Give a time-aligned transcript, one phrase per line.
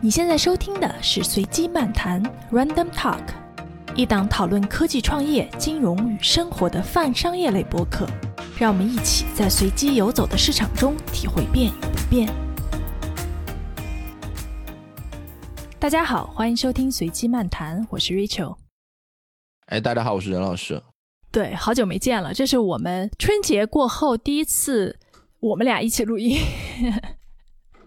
[0.00, 3.24] 你现在收听的是随机漫谈 （Random Talk），
[3.96, 8.06] 一档讨论科技创业、金融与生活的泛商业类播客。
[8.56, 12.32] 让我们一起在随机游走的市场中体会变与不变。
[15.80, 18.56] 大家好，欢迎收听随机漫谈，我是 Rachel。
[19.66, 20.80] 哎，大家好，我是任老师。
[21.32, 24.96] 对，好久没见了，这是我们春节过后第一次
[25.40, 26.40] 我们俩一起录音。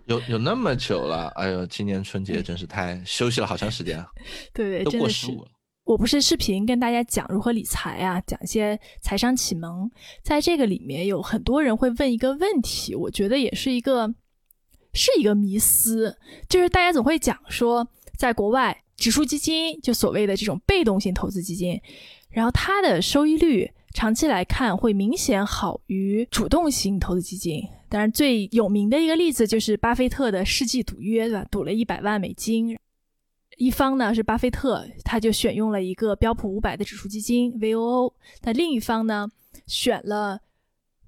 [0.05, 4.07] 有有那么久了，哎呦，今年春节真是太休息了好长时间啊！
[4.53, 5.51] 对对，都过十五了。
[5.83, 9.89] 我不是视频跟大家讲如何理财啊，讲一些财商启蒙，
[10.23, 14.13] 在这个里面有很多人会问一个问题，我觉得也是一个
[14.93, 16.17] 是一个迷思，
[16.49, 17.87] 就是大家总会讲说，
[18.17, 21.81] 在国外指数基金就所谓的这种被动性投资基金，
[22.29, 23.71] 然后它的收益率。
[23.93, 27.61] 长期来看，会明显好于主动型投资基金。
[27.89, 31.45] 当然，最有名的一个例子就是巴菲特的世纪赌约，对吧？
[31.51, 32.77] 赌了一百万美金。
[33.57, 38.13] 一方呢是巴菲特，他就选用了一个标普五百的指数基金 VOO。
[38.43, 39.29] 那另一方呢，
[39.67, 40.39] 选了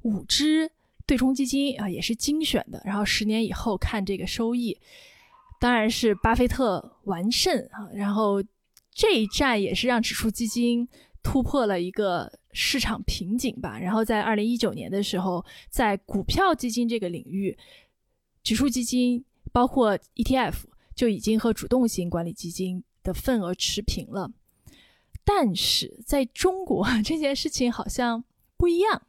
[0.02, 0.70] 五只
[1.06, 2.82] 对冲基金啊，也是精选的。
[2.86, 4.78] 然后十年以后看这个收益，
[5.60, 7.88] 当然是巴菲特完胜啊。
[7.94, 8.44] 然后
[8.94, 10.88] 这一战也是让指数基金。
[11.26, 17.58] 突破了一个市场瓶颈吧，然后在二零一九年的时候，在股票基金这个领域，
[18.44, 20.54] 指数基金包括 ETF
[20.96, 24.32] 就已经和主动型管理基金的份额持平了。
[25.26, 28.24] 但是在中国 这件事情好像
[28.58, 29.02] 不一样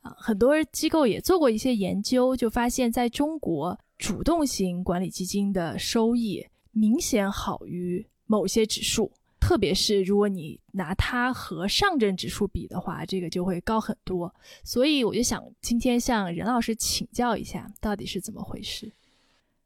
[0.00, 9.12] 啊，很多机构也做过一些研究，就发现在中国主动型管理基金的收益明显好于某些指数。
[9.48, 14.34] 特别是如果你拿它和上证指数比的话，这个就会高很多。
[14.62, 18.92] 所以我就想今天向任老师请教一下，到底是怎么回事？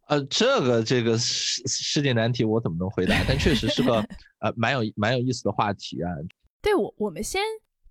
[0.07, 3.25] 呃，这个这个世世界难题我怎么能回答？
[3.27, 3.97] 但确实是个
[4.39, 6.09] 呃蛮有蛮有意思的话题啊。
[6.63, 7.43] 对我，我们先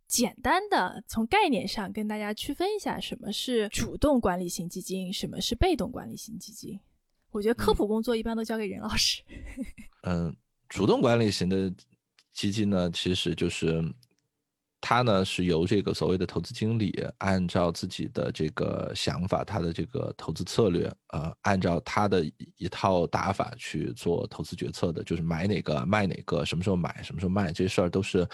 [0.08, 6.80] 简单的从概念上跟大家区分一下，什么是主动管理型基金，什么是被动管理型基金。
[7.32, 9.22] 我觉得科普工作一般都交给任老师。
[10.08, 10.34] 嗯。
[10.72, 11.70] 主动管理型的
[12.32, 13.84] 基金呢，其实就是
[14.80, 22.24] 它呢是由这个所谓的投资经理按照自己的这个想法，他的这个投资策略，呃，按照他的
[22.56, 28.26] 一套打法去做投资决策的，就是买哪个卖哪个，什么时候买，什么时候卖，这些事儿都是，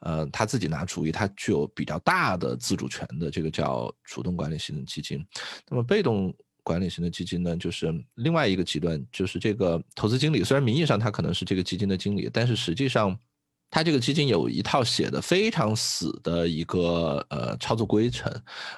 [0.00, 5.26] 呃，他自己拿主意，他具有比较大的自主权的，这个叫主动管理型的基金。
[5.70, 6.36] 那么被动。
[6.68, 13.18] 管理型的基金呢，就是另外一个极端，就是这个投资经理，虽然名义上他可能是这个基金的经理，但是实际上。
[13.70, 18.32] 他这个基金有一套写的非常死的一个呃操作规程，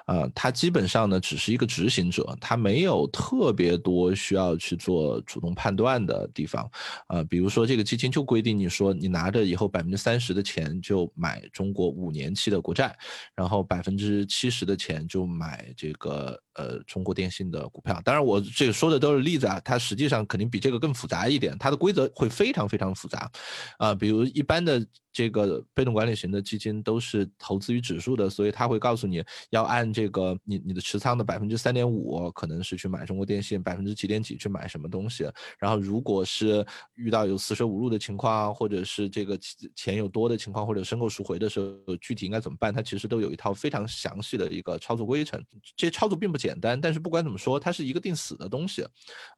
[0.04, 6.68] 啊，他基本上呢只是一个执行者，他没有特别多需要去做主动判断的地方，
[7.06, 12.92] 啊，比如说这个基金就规定你说你拿着以后百分之三十的钱就买中国五年期的国债，
[13.36, 18.00] 然后百分之七十的钱就买这个呃中国电信的股票。
[18.04, 23.30] 当然我这个说的都是例子啊，它实际上肯定比这个更复杂一点，它的规则会非常非常复杂，
[23.78, 24.86] 啊，比如一般的。
[25.12, 35.28] 这个被动管理型的基金都是投资于指数的，所以他会告诉你要按这个你你的持仓的百分之三点五，可能是去买中国电信，百分之几点几去买什么东西。
[35.58, 39.38] 然后如果是遇到有四舍五入的情况，或者是这个
[39.74, 42.72] 钱有多的情况，或者申购赎回的时候，具体应该怎么办？
[42.72, 45.44] 它其实都有一套非常详细的一个操作规程。
[45.76, 48.86] 这些操作并不简单，但是不管怎么说，它是一个定死的东西。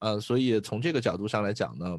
[0.00, 1.98] 呃，所以从这个角度上来讲呢。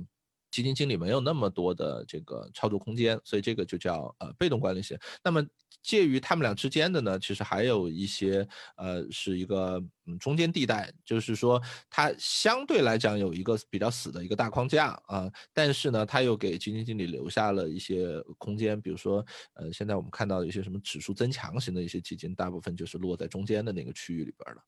[0.53, 4.95] 基金经理没有那么多的这个操作空间，所以这个就叫呃被动管理型。
[5.23, 5.43] 那么
[5.81, 8.47] 介于他们俩之间的呢，其实还有一些
[8.77, 11.59] 呃是一个嗯中间地带，就是说
[11.89, 19.25] 它相对来讲有一个比较死的一个大框架啊，但是呢，它又给基金经理留下了一些空间，比如说
[19.55, 24.61] 呃现在我们看到的一些什么指数增强型的一些基金，大部分就是落在中间的那个区域里边了。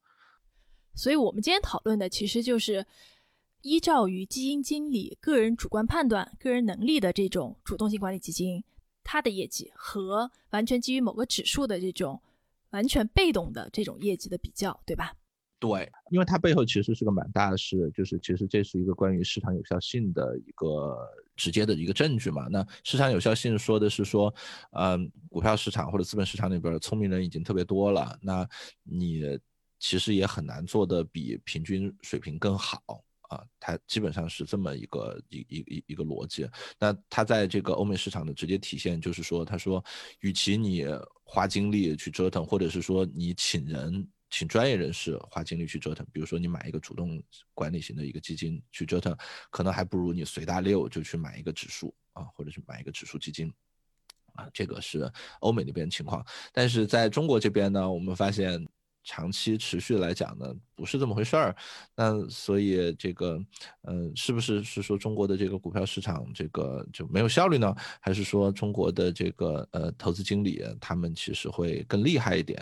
[0.96, 2.84] 所以我们今天讨论的其实就是。
[3.66, 8.64] 依照于基金经理个人主观判断、个人能力的这种主动性管理基金，
[9.04, 12.22] 它的业绩和完全基于某个指数的这种
[12.70, 15.16] 完全被动的这种业绩的比较，对吧？
[15.60, 20.96] 对，因为它背后其实是个蛮大的事，就是其实这是一个关于市场有效性的一个
[21.36, 22.48] 直接的一个证据嘛。
[22.48, 24.32] 那市场有效性说的是说，
[24.74, 28.48] 嗯，股票市场或者资本市场里边聪明人已经特别多了，那
[28.84, 29.24] 你
[29.80, 33.04] 其实也很难做的比平均水平更好。
[33.30, 36.48] 啊，它基本上是这么一个一一一一个逻辑。
[36.80, 39.84] 那它在这个欧美市场的直接体现就是说，他说，
[40.20, 40.86] 与其你
[41.24, 46.06] 花精力去折腾，或者是说你请人请专业人士花精力去折腾。
[46.12, 47.22] 比如说你买一个主动
[47.54, 49.16] 管理型的一个基金去折腾，
[49.50, 53.52] 可能还不如你随大溜就去买一个指数啊，或者是买一个指数基金。
[54.34, 58.62] 啊，这个是欧美那边情况，但是在中国这边呢，我们发现
[59.06, 61.56] 长期持续来讲呢，不是这么回事儿。
[61.96, 63.40] 那所以这个，
[63.84, 67.74] 嗯，是不是是说中国的这个股票市场这个就没有效率呢？
[68.02, 72.60] 还是说中国的这个呃投资经理他们其实会更厉害一点？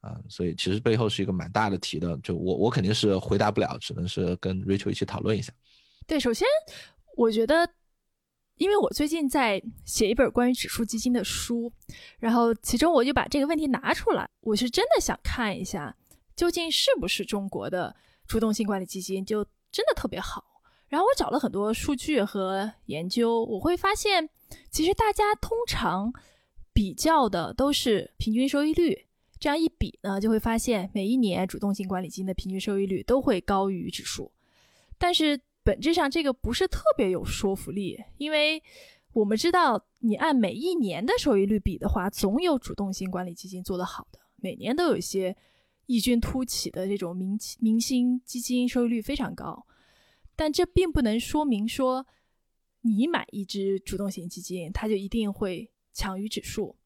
[0.00, 2.16] 啊，所以其实背后是一个蛮大的题的。
[2.18, 5.52] 就我我肯定是回答不了，只能是跟 Rachel 一起讨论一下。
[6.06, 6.46] 对，首先
[7.16, 7.68] 我觉得。
[8.56, 11.70] 因为我最近在写一本关于指数基金的书，
[12.18, 15.94] 然后其中我就把这个问题拿出来，我是真的想看一下，
[16.34, 17.94] 究竟是不是中国的
[18.26, 20.42] 主动性管理基金就真的特别好。
[20.88, 24.30] 然后我找了很多数据和研究，我会发现，
[24.70, 26.12] 其实大家通常
[26.72, 29.06] 比较的都是平均收益率，
[29.38, 34.32] 这样一比呢，就会发现每一年主动性管理基金的平均收益率都会高于指数，
[34.96, 35.38] 但是。
[35.66, 38.62] 本质上这个不是特别有说服力，因为
[39.14, 45.36] 我们知道，你按每一年的收益率比的话，总有主动性管理基金做得好的，每年都有一些
[45.86, 49.66] 异军突起的这种明明星基金收益率非常高，
[50.36, 52.06] 但这并不能说明说
[52.82, 56.76] 你买一只主动型基金，它就一定会强于指数。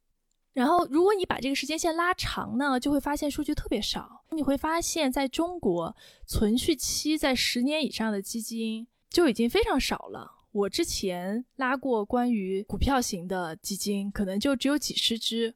[0.61, 4.23] 然后，如果你把这个时间线拉长呢，就会发现数据特别少。
[4.33, 5.97] 你会发现在中国，
[6.27, 10.31] 存续期在十年以上的基金就已经非常少了。
[10.53, 15.55] 我之前拉过关于股票型的基金，可能就只有几十只，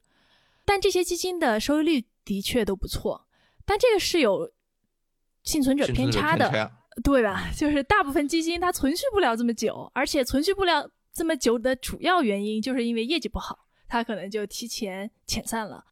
[0.64, 3.26] 但这些基金的收益率的确都不错。
[3.66, 4.50] 但这个是有
[5.42, 6.72] 幸存者偏差的，
[7.02, 7.50] 对吧？
[7.54, 13.66] 就是大部分基金它存续不了这么久，而且存续不了这么久的主要原因就是因为业绩不好。
[13.94, 15.84] 他可能就提前遣散了，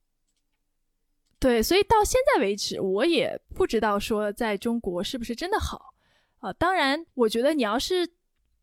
[1.39, 5.95] 对，所以到现在为止，我也不知道说在中国是不是真的好
[6.41, 6.53] 啊。
[6.55, 8.05] 当然，我觉得你要是，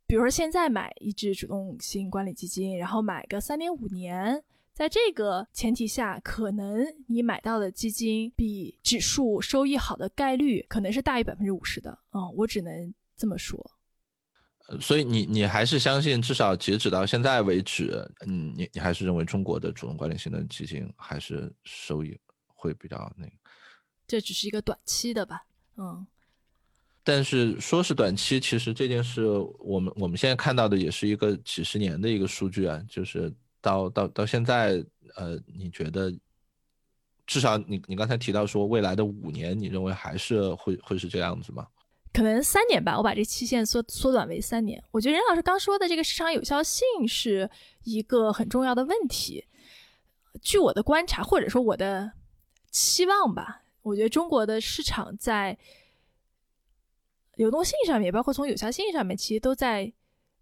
[0.05, 4.43] 比如说现在买一只主动型管理基金，然后买个三年五年，
[4.73, 11.97] 在这个前提下，可能你买到的基金比指数收益好的概率可能是大于百分之五十的。
[12.11, 13.71] 嗯，我只能这么说。
[14.79, 23.31] 所以你你还是相信，至少截止到现在为止，嗯，你你还是认为中国的主动管理型的基金还是收益会比较那个？
[24.07, 25.43] 这只是一个短期的吧，
[25.77, 26.05] 嗯。
[27.03, 29.25] 但是说是短期，其实这件事
[29.57, 34.83] 我们我们现在看到的也是一个几十年的一个数据啊，就是到到到现在，
[35.15, 36.13] 呃，你觉得
[37.25, 41.65] 至少你你刚才提到说未来的五年，你认为还是会会是这样子吗？
[42.19, 44.83] 可能三年吧，我把这期限缩缩短为三年。
[44.91, 47.49] 我觉得任老师刚说的这个市场有效性是
[47.85, 49.45] 一个很重要的问题。
[50.41, 52.11] 据我的观察，或者说我的
[52.71, 55.57] 期望吧，我觉得中国的市场在
[57.35, 59.93] 流动性上面，包括从有效性上面，其实都在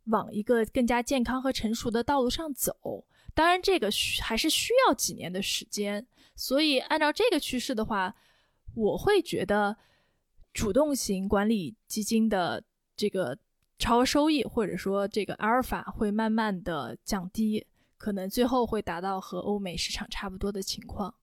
[0.06, 3.06] 往一个更加健康和成熟的道路上走。
[3.36, 3.92] 当然，这个
[4.24, 6.08] 还是需要几年的时间。
[6.36, 8.16] 所以，按照这个趋势的话，
[8.74, 9.78] 我会觉得。
[10.54, 12.64] 主动型管理基金的
[12.96, 13.38] 这个
[13.78, 17.68] 超额收益，或者说这个阿尔法会慢慢的降低，
[17.98, 21.14] 可能最后会达到和欧美市场差不多的情况。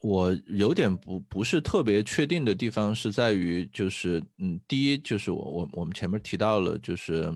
[0.00, 7.30] 我有点不不是特别确定的地方是在于，就是嗯，第一就是我我我们前面提到了，就是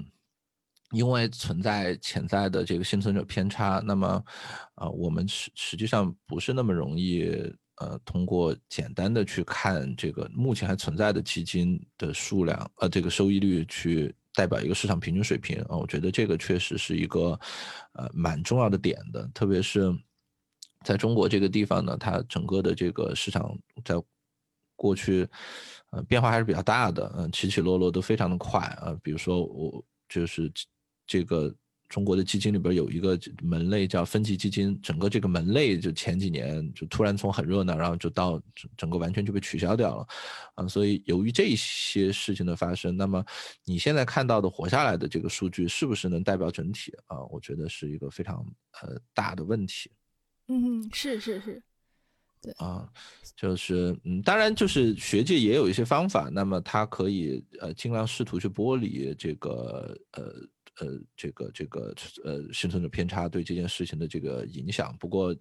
[0.92, 4.24] 因为存在潜在的这个幸存者偏差，那么
[4.76, 7.30] 啊，我们实实际上不是那么容易。
[7.76, 17.38] 呃，通过简单的去看这个目前还存在的基金的数量，呃，这个收益率去代表一个市场平均水平啊，我觉得这个确实是一个
[17.94, 19.92] 呃蛮重要的点的，特别是
[20.84, 23.94] 在中国这个地方呢，它整个的这个市场在
[24.76, 25.26] 过去
[25.90, 30.52] 呃变化还是比较大的，嗯，起起落落都非常的快啊，比如说我就是
[31.06, 31.54] 这个。
[31.92, 40.06] 中国的基金里边有一个门类叫分级基金，整个这个门类就前几年就突然从很热闹，然后就到整整个完全就被取消掉了，
[40.54, 43.22] 啊，所以由于这些事情的发生，那么
[43.66, 47.22] 你现在看到的活下来的这个数据是不是能代表整体啊？
[47.30, 48.42] 我觉得是一个非常
[48.80, 49.90] 呃大的问题。
[50.48, 51.62] 嗯，是是是，
[52.40, 52.88] 对啊，
[53.36, 60.32] 就是嗯，当然就是学界也有一些方法，那么它可以呃尽量试图去剥离这个呃。
[60.80, 64.96] 呃，这个这个呃，生存者偏差对这件事情的这个影响。
[64.98, 65.34] 不过，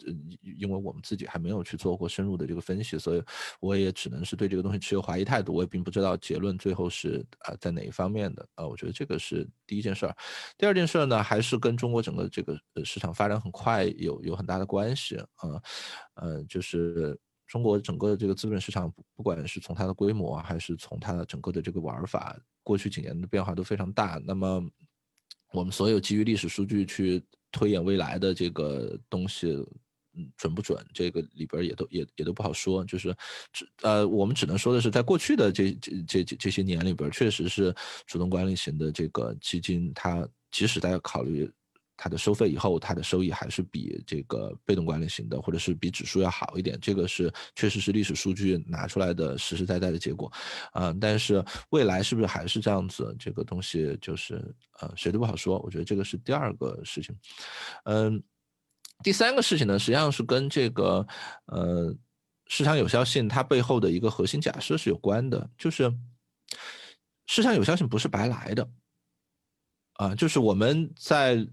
[0.59, 3.23] 因为我们自己还没有去做过深入的这个分析，所以
[3.59, 5.53] 我也只能是对这个东西持有怀疑态度。
[5.53, 8.67] 我也并不知道结论最后是啊在哪一方面的啊。
[8.67, 10.15] 我觉得这个是第一件事儿。
[10.57, 15.61] 第二件事儿呢，还是跟中国整个这个市场发展很快有有很大的关系啊。
[16.15, 24.21] 呃，就是中国整个的这个资本市场，不管是从它的规模，还是从它的整个的这个玩法，过去几年的变化都非常大。
[24.25, 24.61] 那么，
[25.51, 29.51] 我们所有基于历史数据去推演未来的这个东西，
[30.13, 30.77] 嗯，准不准？
[30.93, 32.83] 这个里边也都也也都不好说。
[32.85, 33.15] 就是
[33.51, 37.73] 只呃，我们只能说的是，在过去的这这这这些年里边，确实是
[38.05, 41.51] 主动管理型的这个基金，它即使在考虑。
[42.03, 46.75] 它的收费以后，它的收益还是比这个被动管理型的，或者是比指数要好一点。
[46.81, 50.31] 这个是确实是历史数据拿出来的实实在在的结果，
[50.73, 53.15] 啊，但是未来是不是还是这样子？
[53.19, 54.43] 这个东西就是
[54.79, 55.59] 呃，谁都不好说。
[55.59, 57.15] 我觉得这个是第二个事情，
[57.83, 58.19] 嗯，
[59.03, 61.05] 第三个事情呢，实际上是跟这个
[61.45, 61.95] 呃
[62.47, 65.93] 市场有效性它背后的一个核心假设是有关的，就是
[67.27, 68.67] 市场有效性不是白来的，
[69.93, 71.47] 啊，就是我们在。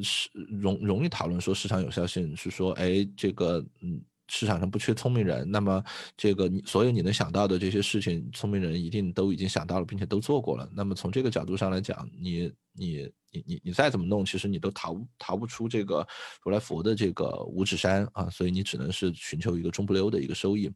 [0.00, 5.82] 是容容易讨论说市场有效性是说，哎，这个嗯，市场上不缺聪明人，那么
[6.16, 10.68] 这个你所有你能想到的这些事情，聪明人一定都已经想到了，并且都做过了。
[10.72, 16.06] 那么从这个角度上来讲，你你你你你再怎么弄，其实你都逃逃不出这个
[16.42, 20.70] 如来佛的这个五指山啊，所以你只能是寻求一个中不溜的一个收益。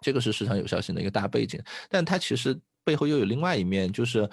[0.00, 4.28] 这个是市场有效性的一个大背景，但它其实背后又有另外一面，就是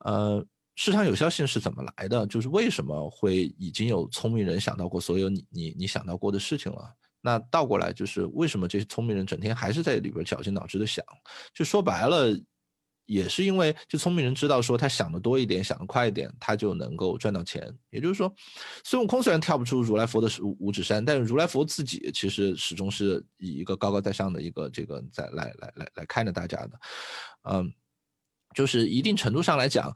[0.00, 0.44] 呃。
[0.82, 2.26] 市场有效性是怎么来的？
[2.26, 6.90] 就是为什么会已经有聪明人想到过所有你你你想到过的事情了？
[7.20, 11.04] 那倒过来就是为什么这些聪明人整天还是在里边绞尽脑汁的想？
[11.52, 12.34] 就说白了，
[13.04, 17.70] 也是因为就聪明人知道说他想的多一点，想的快一点，他就能够赚到钱。
[17.90, 18.34] 也就是说，
[18.82, 26.80] 孙悟空虽然跳不出如来佛的五五指山，但是如来佛自己其实始终是以一个高高在上的一个这个在来来来来看着大家的。
[27.50, 27.70] 嗯，
[28.54, 29.94] 就是一定程度上来讲。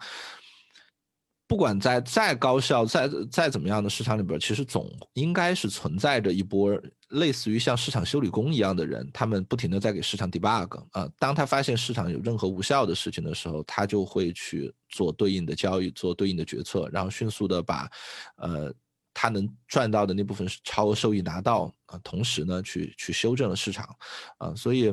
[1.47, 11.07] 不管在再高效、再再怎么样的市场里边，其实总应该是存在着一波类似于像市场修理工一样的人，他们不停的在给市场 debug 啊。
[11.19, 17.91] 当他发现市场有任何无效的事情的时候，他就会去做对应的交易，做对应的决策，然后迅速的把，
[18.37, 18.73] 呃，
[19.13, 23.87] 他能赚到的那部分超额收益拿到啊，同时呢，去去修正了市场
[24.39, 24.55] 啊。
[24.55, 24.93] 所以，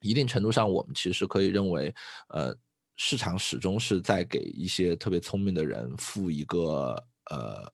[0.00, 1.94] 一定程度上，我们其实可以认为，
[2.30, 2.56] 呃。
[3.00, 7.00] 市场始终是在给一些特别聪明的人付一个
[7.30, 7.72] 呃，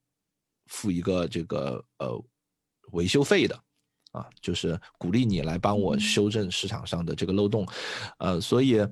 [0.67, 2.25] 付一个这个呃
[2.93, 3.59] 维修费的，
[4.13, 7.67] 啊，就是鼓励你来帮我修正市场上的这个漏洞，
[8.19, 8.87] 呃，所以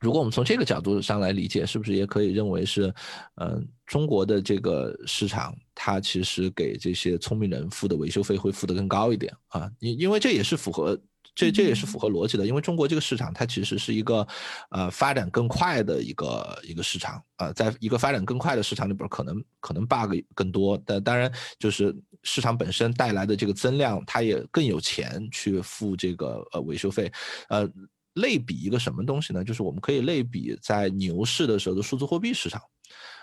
[0.00, 2.92] 如果我们从这个角度上来理解，是不是也可以认为是，
[3.34, 9.70] 嗯，中国的这个市场它其实给这些聪明人付的维修费会付得更高一点啊？
[9.80, 10.98] 因因为这也是符合。
[11.34, 14.26] 这这也是符合逻辑的，因为中国这个市场它其实是一个，
[14.70, 27.10] 呃，发展更快的一个一个市场呃，在一个发展更快的市场里边，可能可能 bug 更多，但当然就是市场本身带来的这个增量，它也更有钱去付这个呃维修费，
[27.48, 27.66] 呃，
[28.14, 29.42] 类比一个什么东西呢？
[29.42, 32.60] 就是我们可以类比在牛市的时候的数字货币市场，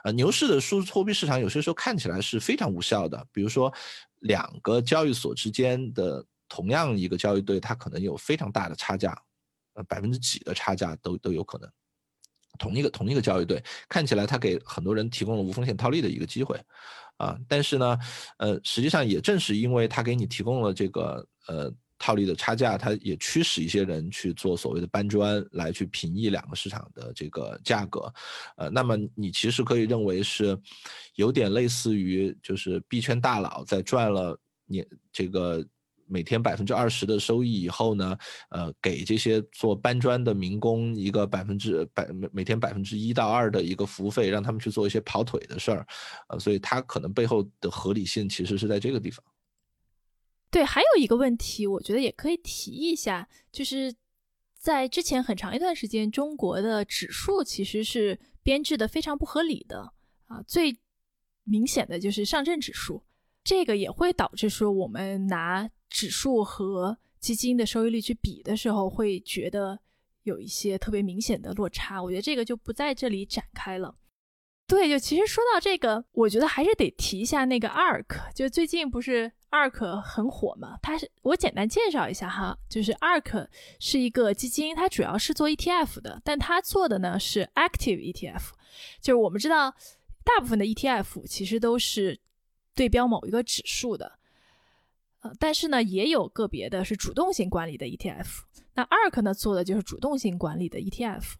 [0.04, 3.72] 呃，牛市的数字货币市场有些时候看起来是非常无效的，比如说
[4.22, 6.26] 两个交易所之间的。
[6.50, 9.18] 同样一个交易对，它可能有非常大的差价，
[9.76, 11.70] 呃，百分之几的差价都都有可能。
[12.58, 16.60] 同一个同一个交易对，看起来它给很多人提供了无风险套利的一个机会，
[17.18, 17.98] 啊，但是呢，
[18.38, 28.12] 呃，实际上也正是因为它给你提供了这个呃套利的差价，它也驱使一些人去做所谓的搬砖来去平抑两个市场的这个价格，
[28.58, 30.60] 呃，那么你其实可以认为是
[31.16, 35.66] 有点类似于就是币圈大佬在赚了你这个。
[36.10, 38.18] 每天百分之二十的收益以后呢，
[38.50, 45.88] 呃，给这些做搬砖的民工一个百分之百每天百分之一到二的一个服务费，让他们去做一些跑腿的事儿，
[46.30, 49.24] 呃，所以它可能背后的合理性其实是在这个地方。
[50.50, 53.94] 对，还有一个问题，我觉得也可以提一下，就是
[54.58, 59.94] 在之前很长一段时间，中国的指数其实是编制的非常不合理的
[60.26, 60.80] 啊，最
[61.44, 63.04] 明显的就是上证指数，
[63.44, 65.70] 这个也会导致说我们拿。
[65.90, 69.80] 指数和基金的收益率去比的时候，会觉得
[70.24, 72.02] 有一些特别明显的落差。
[72.02, 73.96] 我觉得这个就不在这里展开了。
[74.68, 78.32] 对，就其实说到这个，我觉得还是得提一下那个 ARK。
[78.36, 80.78] 就最近不是 ARK 很火嘛？
[80.84, 83.48] 它是我简单介绍一下哈，就是 ARK
[83.80, 88.50] 是一个基金，它主要是做 ETF 的，但它做的呢是 Active ETF。
[89.02, 89.74] 就是我们知道，
[90.24, 92.20] 大部分的 ETF 其实都是
[92.76, 94.19] 对标某一个指数的。
[95.22, 98.28] 呃，但是呢，也有个别的是主动性管理的 ETF。
[98.76, 101.34] 那 ARK 呢做的就是主动性管理的 ETF。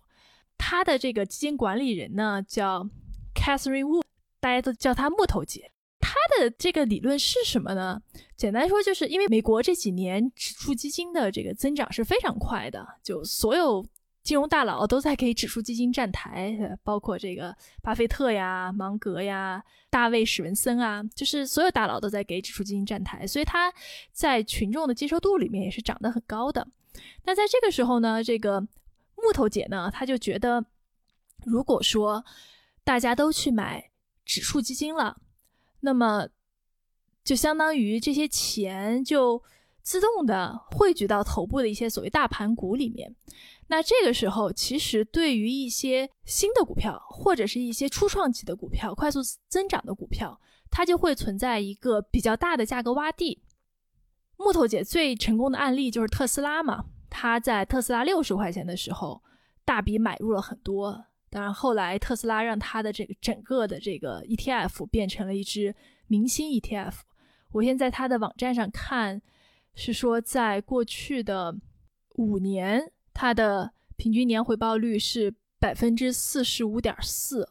[0.58, 2.90] 它的这个基金管理人呢叫
[3.34, 4.04] Catherine Wu，
[4.40, 5.72] 大家都叫她木头姐。
[6.02, 8.02] 他的这个理论是什么呢？
[8.36, 13.86] 简单说，就是因为美国这几年指数基金的这个增长是非常快的，就所有
[14.22, 23.74] 金融大佬都在给指数基金站台，包括这个巴菲特呀、芒格呀、大卫史文森啊，就是所有大佬都在给指数基金站台，所以他
[24.12, 26.68] 在群众的接受度里面也是涨得很高的。
[27.24, 28.60] 那在这个时候呢，这个
[29.16, 30.66] 木头姐呢，她就觉得，
[31.46, 32.24] 如果说
[32.84, 33.90] 大家都去买
[34.26, 35.22] 指数基金了，
[35.80, 36.28] 那么
[37.24, 39.42] 就相当于这些钱就
[39.82, 43.16] 自动的汇聚到头部的一些所谓大盘股里面。
[43.68, 50.40] 那这个时候，其实对于一些新的股票或者是一些初创级的股票、快速增长的股票，
[50.72, 53.44] 它就会存在一个比较大的价格洼地。
[54.38, 59.22] 木头姐最成功的案例就是特斯拉嘛，她在特斯拉六十块钱的时候
[59.66, 61.06] 大笔买入了很多。
[61.30, 65.76] 当然，后来特斯拉让它的这个整个的这个 ETF 变成了一只
[66.08, 66.94] 明星 ETF。
[67.52, 69.22] 我现在它的网站上看，
[69.82, 71.56] 是说在过去的
[72.16, 77.50] 五年，它的平均年回报率是百分之四十五点四，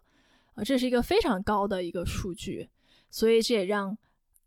[0.52, 2.68] 啊，这是一个非常高的一个数据。
[3.10, 3.96] 所以这也让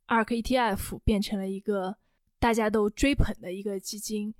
[0.08, 1.96] ARK ETF 变成了一个
[2.38, 4.36] 大家都追捧的一个基金。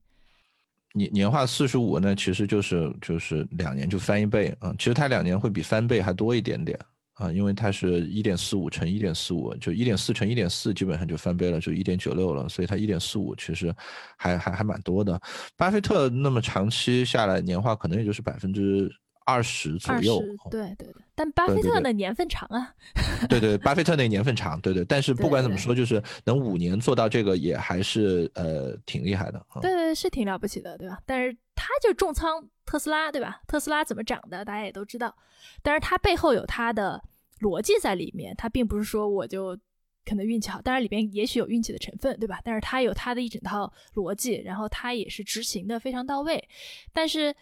[0.94, 4.72] 年年化四十五呢，其实就是就是两年就翻一倍啊。
[4.78, 6.80] 其实它两年会比翻倍还多一点点
[7.22, 12.50] 啊，因为它是一点四五乘一点四五，就一点四乘一点四，基本上就翻倍了，就一点九六了。
[12.50, 13.74] 所以它一点四五其实
[14.18, 15.20] 还还还蛮多的。
[15.56, 18.92] 巴菲特那么长期下来年化可能也就是百分之。
[19.24, 22.74] 二十左右，对对对，但巴菲特那年份长啊，
[23.30, 30.98] 对对，巴菲特那年份长，对对，但是不管怎么说，就是能五年做到这个，也还是呃挺厉害的，对对，是挺了不起的，对吧？
[31.06, 33.42] 但是他就重仓特斯拉，对吧？
[33.48, 35.16] 特斯拉怎么涨的，大家也都知道，
[35.62, 37.02] 但是他背后有他的
[37.42, 39.58] 逻辑在里面，它并不是说我就
[40.06, 42.40] 可能运气好，当然里边也许有运气的成分，对吧？
[42.44, 46.48] 但是它有它的一整套逻辑，然后它也是执行的非常到位，
[46.94, 47.36] 但是。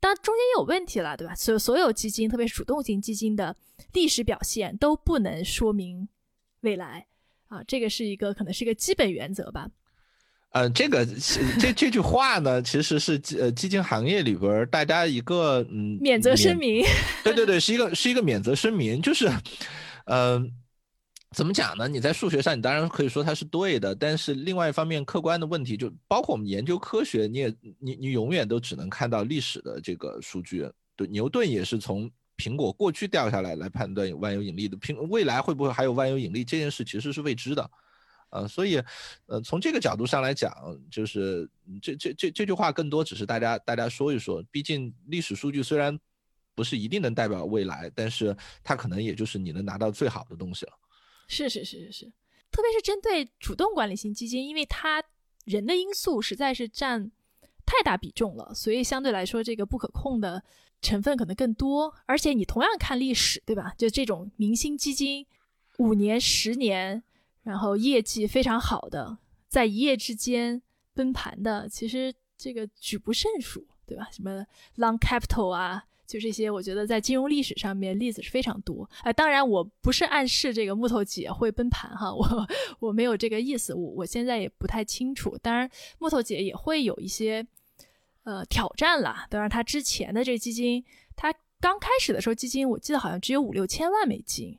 [0.00, 1.34] 当中间有问题了，对吧？
[1.34, 3.56] 所所有基金，特别是主动型基金的
[3.94, 6.08] 历史表现都不能说明
[6.60, 7.04] 未来
[7.48, 9.68] 啊，这个是一个可能是一个基本原则吧。
[10.50, 11.06] 呃，这个
[11.58, 16.84] 这这句话呢，其实是呃基金行业里边大家一个嗯免责声明。
[17.22, 19.30] 对对对，是一个是一个免责声明，就是
[20.06, 20.52] 嗯。
[21.36, 21.86] 怎么讲呢？
[21.86, 30.66] 你在数学上，你当然可以说它是对的，但是另外一方面，客观的问题就包括我们研究科学，你也你你永远都只能看到历史的这个数据。
[30.96, 37.70] 对，牛顿也是从苹果过去掉下来来判断有万有引力的，苹未来会不会还有万有引力这件事其实是未知的，
[38.30, 38.82] 呃，所以，
[39.26, 40.52] 呃，从这个角度上来讲，
[40.90, 41.48] 就是
[41.80, 45.98] 这这这这句话更多只是大家大家说一说，毕竟历史数据虽然
[46.54, 50.72] 不是一定能代表未来，但是它可能也就是你能拿到最好的东西了。
[51.26, 52.12] 是是是是是，
[52.50, 55.02] 特别是针对主动管理型基金，因为它
[55.44, 57.10] 人的因素实在是占
[57.64, 60.42] 太大比重了，所以相对来说这个不可控的
[60.82, 61.94] 成分可能更多。
[62.06, 63.72] 而且你同样看历史，对吧？
[63.78, 65.26] 就这种明星基金，
[65.78, 67.02] 五年、十年，
[67.48, 69.16] 然后业绩非常好的，
[69.48, 70.60] 在一夜之间
[70.94, 74.06] 崩盘的，其实这个举不胜数，对吧？
[74.12, 74.44] 什么
[74.76, 75.84] Long Capital 啊。
[76.06, 78.88] 就这些，我觉得在金融历史上面例子是非常多。
[79.02, 82.48] 哎，当然我不是暗示这个木头姐会崩盘哈，我
[82.80, 85.36] 我没有这个意思，我我现在也不太清楚。
[85.42, 87.46] 当然，木头姐也会有一些
[88.22, 89.26] 呃挑战啦。
[89.28, 90.82] 当然，她之前的这基金，
[91.14, 91.30] 她
[91.60, 94.58] 刚开始的时候基金我记得好像只有五六千万美金，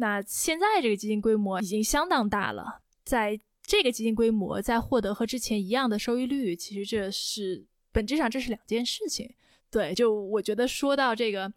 [0.00, 2.80] 那现在这个基金规模已经相当大了。
[3.04, 9.34] 在这个基金规模在获得和之前一样的收益率，其实这是本质上这是两件事情。
[9.70, 11.52] 对，就我觉得说到这个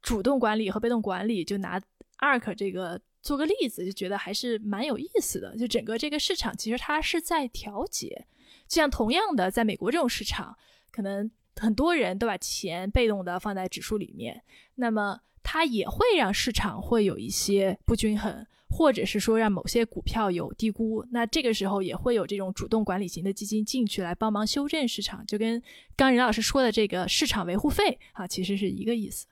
[0.00, 1.80] 主动管理和被动管理，就拿
[2.20, 5.56] ARK 这个做个例子，就觉得还是蛮有意思的。
[5.56, 8.26] 就整个这个市场其实它是在调节，
[8.68, 10.56] 就像同样的，在美国这种市场，
[10.92, 14.44] 可能很多人都把钱被动的放在指数里面，
[14.76, 18.44] 那么它也会让市场会有一些不均衡。
[18.68, 25.62] 或者是说让某些股票有低估，那这个时候也会有这种主动管理型的基金进去来帮忙修正市场，就跟
[25.94, 29.24] 刚任老师说的这个市场维护费啊，其实是一个意思。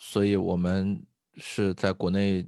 [0.00, 1.00] 所以，我们
[1.36, 2.44] 是在国内，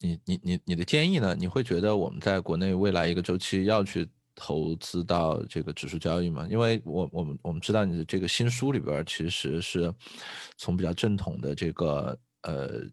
[0.00, 1.34] 你你你你的建议呢？
[1.34, 4.06] 你会觉得我们在国内未来一个周期要去
[4.38, 6.46] 投资到这个指数交易嘛？
[6.48, 9.92] 因为我我们我们知道你的这个新书里边其实是
[10.56, 12.88] 从比较正统的这个呃。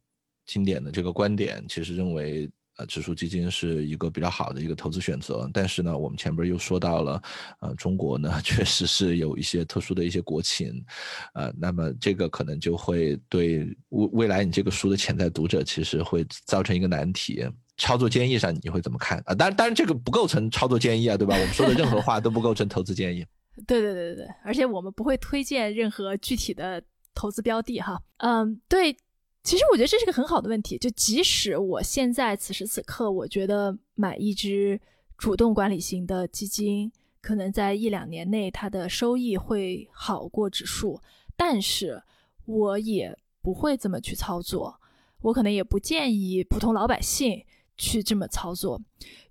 [0.48, 5.50] 经典的这个观点，其实认为，呃，指数基金是一个比较好的一个投资选择。
[5.52, 7.24] 但是呢，我们前边又说到了，
[7.62, 10.86] 呃，中国呢 确实是有一些特殊的一些国情，
[11.34, 17.44] 呃，那么这个可能就会对未未来你这个书的潜在读者，其实会造成一个难题。
[17.78, 19.36] 操作建议上你会怎么看啊？
[19.36, 21.36] 当然，当然这个不构成操作建议啊，对吧？
[21.40, 23.26] 我们说的任何话都不构成投资建议。
[23.68, 26.82] 对对对对对，而且我们不会推荐任何具体的
[27.14, 28.02] 投资标的哈。
[28.18, 28.96] 嗯，对，
[29.44, 30.78] 其实我觉得这是个很好的问题。
[30.78, 34.80] 就即使我现在此时此刻，我觉得买一只
[35.18, 41.02] 主动管理型的基金，可能在一两年内它的收益会好过指数，
[41.38, 42.04] 但是
[42.46, 44.82] 我也不会这么去操作。
[45.22, 47.46] 我可能也不建议普通老百姓
[47.78, 48.82] 去这么操作，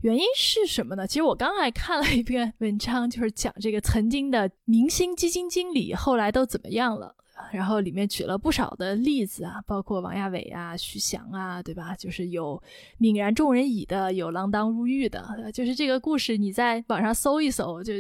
[0.01, 1.07] 原因是什么呢？
[1.07, 7.15] 其实我刚才看了一篇文章，就是讲这个曾经的明星基金经理后来都怎么样了，
[7.53, 11.95] 然后里面举了不少的例子啊，包括王亚伟啊、徐翔啊，对吧？
[11.97, 12.63] 就是有
[13.01, 17.93] 泯然众人矣的，有锒铛入狱的，就是这个故事，你在网上搜一搜，就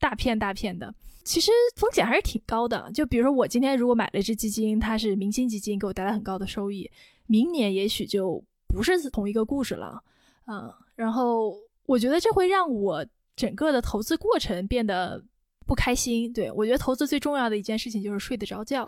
[0.00, 0.92] 大片大片的。
[1.22, 2.90] 其实风险还是挺高的。
[2.92, 6.90] 就比如说我今天如果买了一只基金，它是明星基金，给我带来很高的收益。
[7.26, 10.02] 明年也许就不是同一个故事了，
[10.46, 15.22] 啊，然后我觉得这会让我整个的投资过程变得
[15.66, 16.32] 不开心。
[16.32, 18.86] 对我觉得投资最重要的一件事情就是睡得着觉。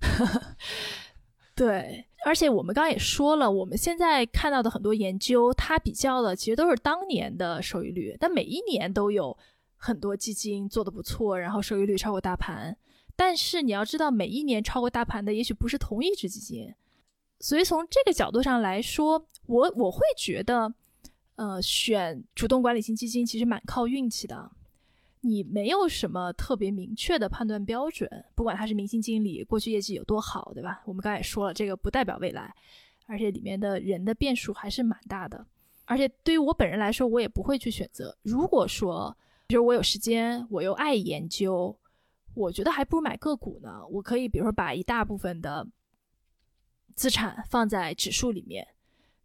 [1.54, 9.36] 对，而且我们刚刚也说了，我们现在看到的很多研究，它比较的其实都是当年的收益率，但每一年都有
[9.76, 12.74] 很多基金做的不错，然后收益率超过大盘。
[13.14, 16.74] 但是你要知道，每一年超过大盘的，也许不是同一只基金。
[17.40, 20.72] 所以从这个角度上来说，我我会觉得，
[21.36, 24.50] 呃，选主动管理型基金其实蛮靠运气的。
[25.22, 30.82] 你没有什么特别明确的判断标准，不管他是明星经理，过去业绩有多好，对吧？
[30.84, 32.54] 我们刚才也说了，这个不代表未来，
[33.06, 35.46] 而且里面的人的变数还是蛮大的。
[35.86, 38.14] 而且对于我本人来说，我也不会去选择。
[38.22, 41.74] 如果说，比如我有时间，我又爱研究，
[42.34, 43.80] 我觉得还不如买个股呢。
[43.90, 45.66] 我可以，比如说把一大部分的。
[46.94, 48.66] 资产放在指数里面，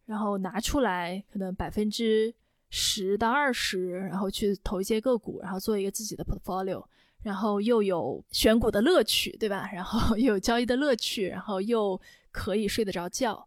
[0.06, 2.34] 然后拿出来可能百分之
[2.70, 6.84] 十到二十，然后去投一些个股，然后做一个自己的 portfolio，
[7.22, 9.68] 然后又有选股的乐趣，对吧？
[9.74, 12.00] 然后又有交易的乐趣，然后又
[12.30, 13.46] 可以睡得着觉，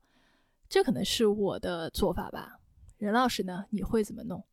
[0.69, 2.59] 这可能是我的做法吧。
[2.97, 3.65] 任老师呢？
[3.69, 4.43] 你会怎么弄？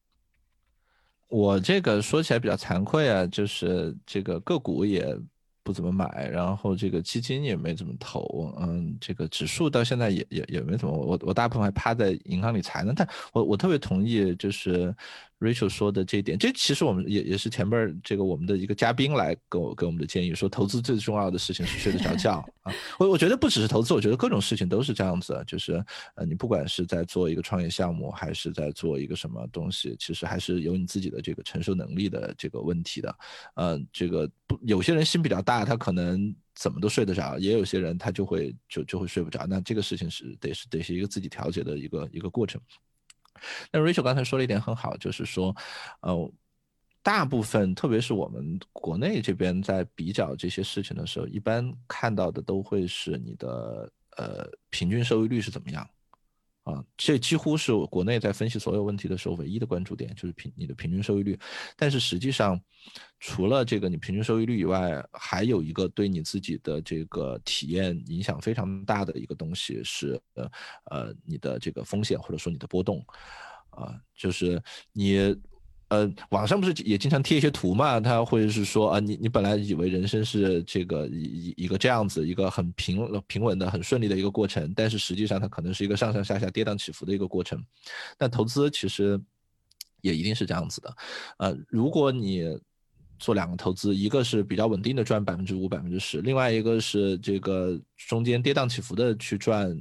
[1.29, 5.19] 我这个说起来比较惭愧啊，就是这个个股也。
[5.67, 14.95] 不怎么买，然后这个基金也没怎么投，嗯，这个指数到现在也也也没怎么，我我大部分还趴在银行里财呢，但我我特别同意，就是。
[15.39, 22.73] Rachel 说的这一点，这其实我们也也是前面这个我们的一个嘉宾来给我给我们的建议，说投资最重要的事情是睡得着觉 啊。
[22.99, 33.15] 我我觉得不只是投资，我觉得各种事情都是这样子，就是呃，你不管是在做一个创业项目，还是在做一个什么东西，其实还是有你自己的这个承受能力的这个问题的。
[33.57, 39.47] 呃，这个不有些人心比较大，他可能怎么都睡得着，也有些人他就会就就会睡不着。
[39.47, 42.59] 那这个事情是得是得是一个自己调节的一个一个过程。
[43.71, 45.55] 那 Rachel 刚才说了一点很好，就是说，
[46.01, 46.33] 呃，
[47.03, 55.89] 大部分，特别是我们国内这边在比较这些事情的时候，一般看到的都会是你的呃平均收益率是怎么样。
[56.67, 61.39] 啊，这几乎是国内在分析所有问题的时候唯一的关注点，就是平你的平均收益率。
[61.77, 62.61] 但是实际上，
[63.21, 70.51] 除了这个你平均收益率以外，还有一个对你自己的这个体验影响非常大的一个东西是，呃
[70.91, 72.99] 呃，你的这个风险或者说你的波动，
[73.71, 74.61] 啊，就是
[74.93, 75.37] 你。
[75.89, 78.01] 呃，网上不是也经常贴一些图嘛？
[78.01, 87.65] 他会是说啊，你你本来以为人生是这个一一一个这样子，一个很平平稳的、很顺利的一个过程，但是实际上它可能是一个上上下下跌宕起伏的一个过程。
[88.19, 89.21] 但投资其实
[90.01, 90.97] 也一定是这样子的。
[91.39, 92.43] 呃，如果你
[93.19, 99.77] 做两个投资，一个是比较稳定的赚百分之五、百分之十，另外一个是这个中间跌宕起伏的去赚。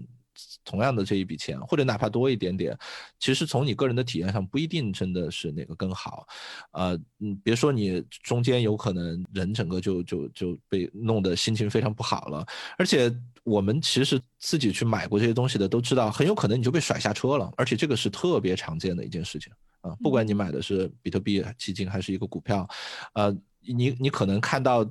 [0.63, 2.77] 同样的这一笔钱，或者哪怕多一点点，
[3.19, 6.27] 其实从你个人的体验上不一定真的是哪个更好，
[6.71, 12.45] 呃，嗯，别说你中间有可能人整个就就就被弄得心情非常不好了，
[12.77, 22.67] 而且我们其实自己去买过这些东西的都知道，很有可能你就被甩下车了，而且这个是特别常见的一件事情啊，不管你买的是比特币基金还是一个股票，
[23.13, 24.85] 呃，你你可能看到。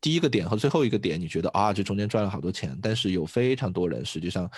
[0.00, 4.50] 第一个点和最后一个点，你觉得啊，这中间赚了好多钱，但是有非常多人实际上，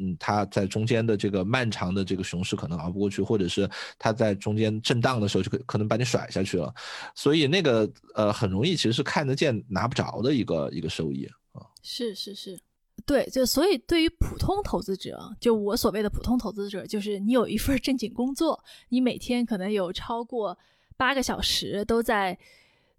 [0.00, 6.74] 嗯，他在中间的这个漫长的这个熊市可能熬不过去，或者是他在中间震荡的时候就可可能把你甩下去了，
[7.14, 11.62] 所以那个呃很容易其实是看得见拿不着的一个一个收益啊。
[11.82, 12.58] 是是是，
[13.06, 20.58] 对，就所以对于普通投资者，就我所谓的普通投资者，就是你有一份正经工作，你每天可能有超过
[20.96, 22.36] 八个小时都在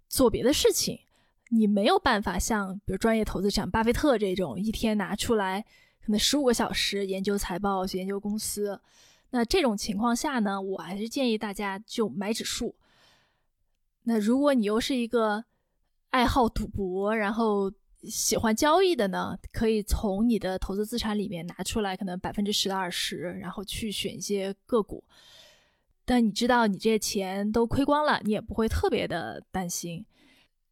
[0.08, 0.98] 做别的事情。
[1.50, 5.60] 你没有办法像比如专业投资者巴菲特这种一天拿出来
[6.00, 8.80] 可能十五个小时研究财报、研究公司，
[9.30, 12.74] 那这种情况下呢，我还是建议大家就买指数。
[14.04, 15.44] 那如果你又是一个
[16.08, 17.70] 爱好赌博，然后
[18.04, 25.04] 喜欢交易的呢，可以从你的投资资产里面拿出来，可能百分之十到二十，然后去选一些个股。
[26.04, 30.04] 但你知道你这些钱都亏光了，你也不会特别的担心。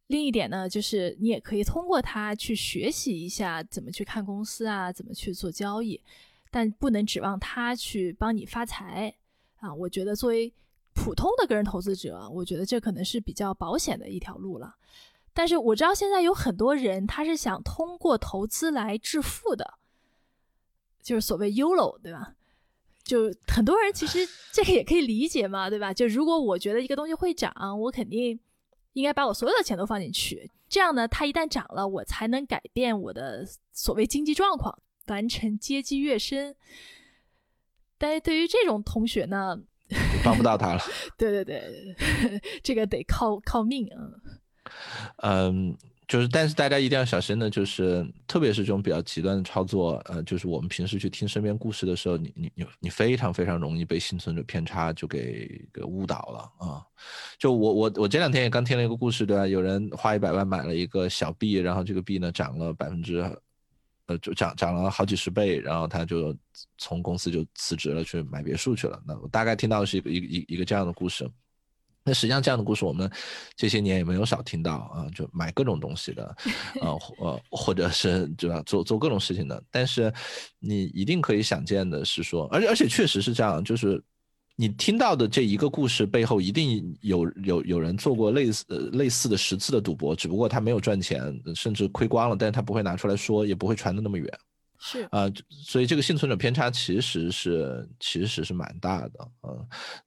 [0.09, 6.01] 另一点呢，就是你也可以通过它去学习一下怎么去看公司啊，怎么去做交易，
[6.49, 9.13] 但不能指望它去帮你发财
[9.57, 9.71] 啊。
[9.71, 10.51] 我觉得作为
[10.95, 14.75] 普通的个人投资者，我觉得这可能是比较保险的一条路了。
[15.31, 19.75] 但是我知道现在有很多人他是想通过投资来致富的，
[21.03, 22.33] 就是所谓 “YOLO”，对吧？
[23.03, 25.93] 就很多人其实这个也可以理解嘛，对吧？
[25.93, 28.39] 就如果我觉得一个东西会涨，我肯定
[28.99, 36.53] 应该把我所有的钱都放进去，这样呢，它一旦涨了，我才能改变我的所谓经济状况，完成阶级跃升。
[37.97, 39.57] 但是对于这种同学呢，
[40.23, 40.81] 帮不到他了。
[41.17, 41.95] 对 对对，
[42.61, 43.97] 这个得靠靠命啊。
[45.17, 45.77] 嗯。
[46.09, 56.83] 就是，但是大家一定要小心的，就是特别是这种比较极端的操作，呃，就是我们平时去听身边故事的时候，你你你你非常非常容易被幸存者偏差就给给误导了啊！
[57.37, 59.45] 就我我我这两天也刚听了一个故事，对吧？
[59.45, 63.19] 有人花一百万买了一个小币，然后这个币呢涨了百分之，
[64.07, 66.35] 呃，就涨涨了好几十倍，然后他就
[66.79, 68.99] 从公司就辞职了，去买别墅去了。
[69.05, 71.29] 那我大概听到的是一个一一一个这样的故事。
[72.09, 73.07] 那实际上这样的故事，我们
[73.55, 76.35] 这些年也没有少听到啊，就买各种东西的，
[76.81, 79.63] 呃呃，或者是对吧，做做各种事情的。
[79.69, 80.11] 但是
[80.57, 84.01] 你一定可以想见的是说，而且而且确实是这样，就是
[84.55, 94.27] 你听到的这一个故事背后，一定有有有人做过类似类似的十次的赌博，只不过他没有赚钱，甚至亏光了，但是他不会拿出来说，也不会传的那么远。
[94.81, 99.51] 是啊，所以这个幸存者偏差其实是其实是蛮大的啊。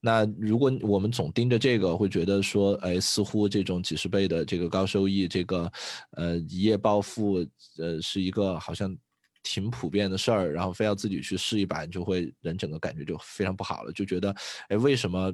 [0.00, 5.70] 那如果我们总盯着这个，会觉得说，哎，似乎这种几十倍的这个高收益，这个
[6.12, 8.96] 呃一夜暴富，呃是一个好像
[9.42, 14.34] 挺普遍的事儿，然后非要自己去试一把，就会人整个感觉就非常不好了，就觉得，
[14.68, 15.30] 哎，为什么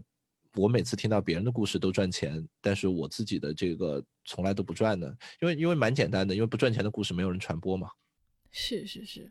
[0.56, 5.06] 我每次听到别人的故事都赚钱，但是我自己的这个从来都不赚呢？
[5.40, 7.88] 因为因为蛮简单的，因为不赚钱的故事没有人传播嘛。
[8.50, 9.30] 是是是，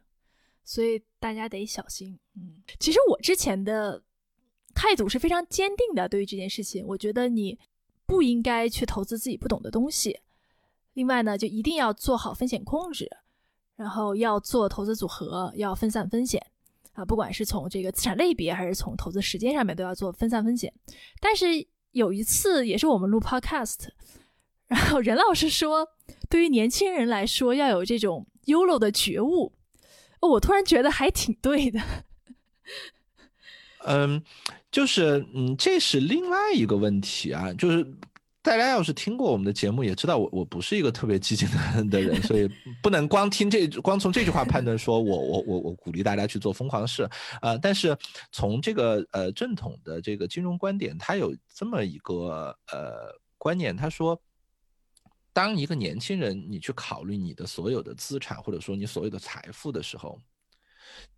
[0.63, 2.17] 所以大家得小心。
[2.35, 4.01] 嗯，其实我之前的
[4.73, 7.57] 态度是非常坚定的，对于这件事情，我觉得你
[8.05, 10.19] 不应该去投资自己不懂的东西。
[10.93, 13.09] 另外呢，就一定要做好风险控制，
[13.75, 16.45] 然后要做投资组合，要分散风险
[16.93, 20.71] 啊，不管是从这个资产类别还是从投资时间上面，都要做分散风险。
[21.19, 23.89] 但是有一次也是我们录 Podcast，
[24.67, 25.89] 然后任老师说，
[26.29, 28.25] 对于年轻人来说，要有这种。
[28.47, 29.53] YOLO 的觉悟，
[30.21, 31.79] 我突然觉得还挺对的。
[33.85, 34.23] 嗯，
[34.71, 37.53] 就是嗯，这是另外一个问题啊。
[37.53, 37.85] 就是
[38.41, 42.49] 大家要是听过我们的节目，也知道我我不是一个特别激进的 的人，所以
[42.81, 47.07] 不能光听这光从这句话判断说我我我我鼓励大家去做疯狂事
[47.41, 47.57] 啊。
[47.57, 47.95] 但是
[48.31, 54.19] 从这个呃正统的这个金融观点，他有这么一个呃观念，他说。
[55.37, 60.19] 当一个年轻人，你去考虑你的所有的资产，或者说你所有的财富的时候，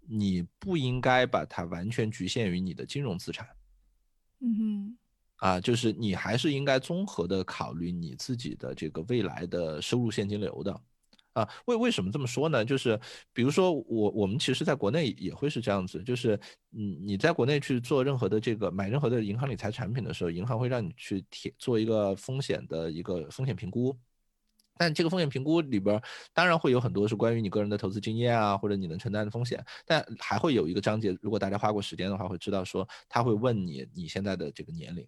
[0.01, 3.47] 你不应该把它完全局限于你的金融资产。
[4.41, 4.97] 嗯哼，
[5.37, 10.81] 啊，就是你还是应该综合的考虑你自己的这个未来的收入现金流的。
[11.31, 12.65] 啊，为为什么这么说呢？
[12.65, 12.99] 就是
[13.31, 16.37] 比如说我我们其实在国内也会是这样子，就是
[16.69, 23.97] 你你在国内去做任何的这个买任何的银行理财产品的时候，银行会让你去填做一个风险的一个风险评估。
[24.79, 26.01] 但这个风险评估里边，
[26.33, 29.61] 当然会有很多是关于你个人的投资经验啊，或者你能承担的风险。
[29.85, 35.05] 但还会有一个章节，如果大家花过时间的话，会知道说他会问你你现在的这个年龄。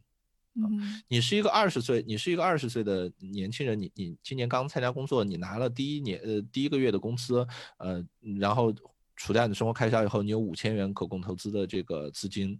[0.55, 8.05] 嗯，你是一个二十岁，你是一个二十岁的年轻人，你你今年刚参加工作，你拿了第一年呃第一个月的工资，呃，
[8.38, 8.75] 然后
[9.15, 12.60] 除掉你的生活开销以后，你有五千元可供投资的这个资金，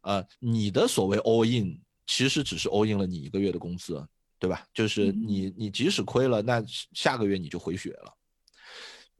[0.00, 4.04] 呃，你的所谓 all in 其实只是 all in 了你一个月的工资。
[4.40, 4.66] 对吧？
[4.72, 8.14] 就是你，你即使亏了，那下个月你就回血了。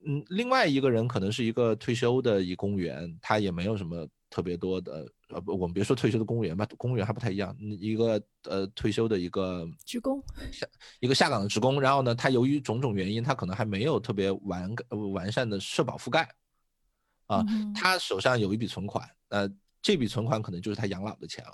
[0.07, 7.55] 嗯，另外一个人可能是一个退休的一公务员，他也没有什么特别多的，呃不，我们别说退休的公务员吧，公务员还不太一样。
[7.61, 10.67] 一个呃退休的一个职工，下
[11.01, 14.75] 一个下岗的职工，然后呢，他由于种种原因，他可能还没有特别完
[15.13, 16.35] 完善的社保覆盖，
[17.27, 19.47] 啊，他手上有一笔存款，呃，
[19.83, 21.53] 这笔存款可能就是他养老的钱了。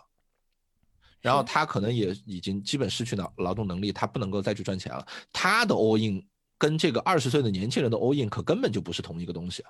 [1.27, 5.05] 然后他可能也已经基本失去劳劳动能力，他不能够再去赚钱了。
[5.33, 6.25] 他的 all in
[6.57, 9.65] 跟这个二十岁的年轻人的 all in 可根本就不是同一个东西。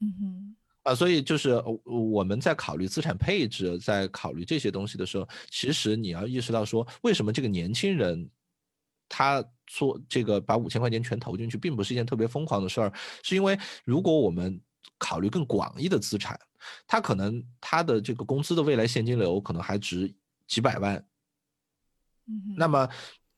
[0.00, 8.28] 嗯哼，啊，所以就是我们在考虑资产配置，在考虑这些东西的时候，其实你要意识到说，为什么这个年轻人
[9.08, 14.60] 他做这个把五千块钱全投进去，并不是一件特别疯狂的事儿，是因为如果我们
[14.98, 16.38] 考虑更广义的资产，
[16.86, 20.14] 他可能他的这个工资的未来现金流可能还值
[20.50, 20.96] 几百万，
[22.26, 22.86] 嗯，那么。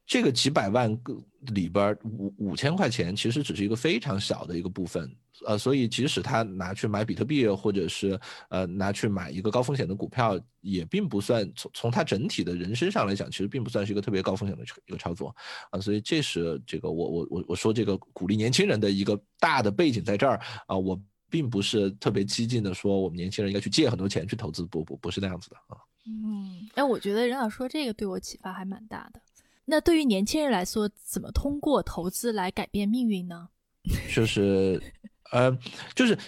[0.04, 1.16] 这个几百万个
[1.54, 5.08] 里边五五千块钱其实只是一个非常小的一个部分，
[5.46, 8.20] 呃，所以即使他拿去买比特币，或者是
[8.50, 15.34] 呃拿去买一个高风险的股票，也并不算从从他整体的人身上来讲，其实并不算是一个特别高风险的一个操作，
[15.70, 25.78] 啊，所以这是这个我我我我说这个鼓励年轻人的一个大的背景在这儿啊，我并不是特别激进的说我们年轻人应该去借很多钱去投资，不不不是那样子的啊。
[26.06, 29.20] 嗯，哎，我觉得任老师说这个对我启发还蛮大的。
[29.64, 33.48] 那对于年轻人来说，怎么通过投资来改变命运呢？
[34.12, 34.82] 就是，
[35.30, 35.56] 呃，
[35.94, 36.18] 就是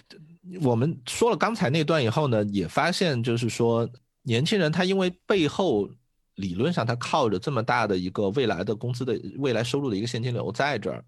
[0.63, 3.89] 我们说了刚才那段以后呢，也发现就是说，
[4.23, 5.89] 年轻人他因为背后
[6.37, 11.05] 理论上他靠着这么大的一个未来的工资的未来收入的一个现金流在这儿。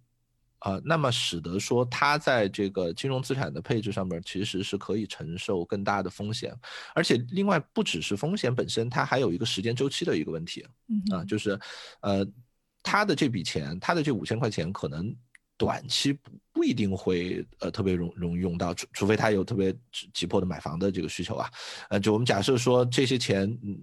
[0.66, 6.52] 啊，那么使得说他在这个金融资产的配置上面其实是可以承受更大的风险，
[6.92, 10.66] 而且另外不只是风险本身，它还有一个时间周期的一个问题。
[10.88, 11.56] 嗯啊，就是，
[12.00, 12.26] 呃，
[12.82, 15.14] 他的这笔钱，他的这五千块钱，可能
[15.56, 19.72] 短期不不一定会呃特别容容易用到，除除非他有特别
[20.12, 21.48] 急迫的买房的这个需求啊。
[21.90, 23.80] 呃，就我们假设说这些钱，嗯。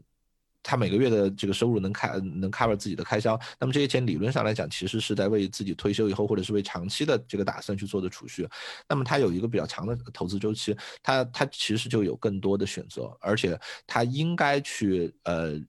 [0.63, 8.47] 他每个月的这个收入能开能 cover 自己的开销，那么这些钱理论上来讲，其实是在为自己退休以后或者是为长期的这个打算去做的储蓄。
[8.88, 15.60] 那么他有一个比较长的投资周期，他他其实就有更多的选择，而且他应该去呃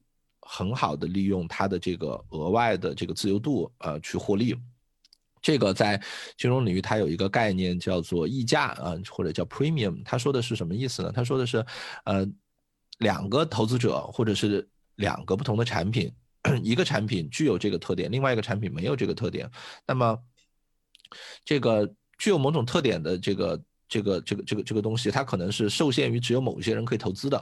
[0.41, 4.55] 很好的利用他的这个额外的这个自由度呃去获利。
[5.41, 6.01] 这个在
[6.37, 10.01] 金融领域它有一个概念叫做溢价啊，或者叫 premium。
[10.03, 11.11] 他说的是什么意思呢？
[11.13, 11.63] 他说的是
[12.05, 12.27] 呃
[12.97, 16.11] 两个投资者或者是两个不同的产品，
[16.63, 19.49] 一个产品具有这个特点，另外一个产品没有这个特点。
[19.85, 20.17] 那么，
[21.43, 27.37] 这个具有某种特点的这个这个这个这个这个东西，它可能是受限于只有某些人可以投资的。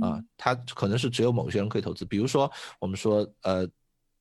[0.00, 2.04] 啊，它可能是只有某些人可以投资。
[2.04, 2.50] 比如说，
[2.80, 3.68] 我们说，呃，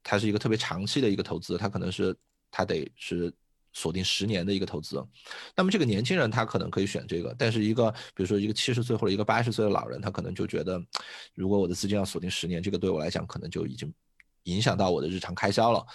[0.03, 2.15] 它是一个特别长期的一个投资，它可能是
[2.51, 3.33] 它得是。
[3.77, 4.99] 锁定十年的一个投资，
[5.55, 10.81] 那么这个年轻人他可能可以选这个，但是一个比如说一个七十岁或者一个八十岁的老人，他可能就觉得，
[11.35, 13.93] 如果我的资金要锁定十年，这个对我来讲可能就已经
[14.45, 15.85] 影响到我的日常开销了。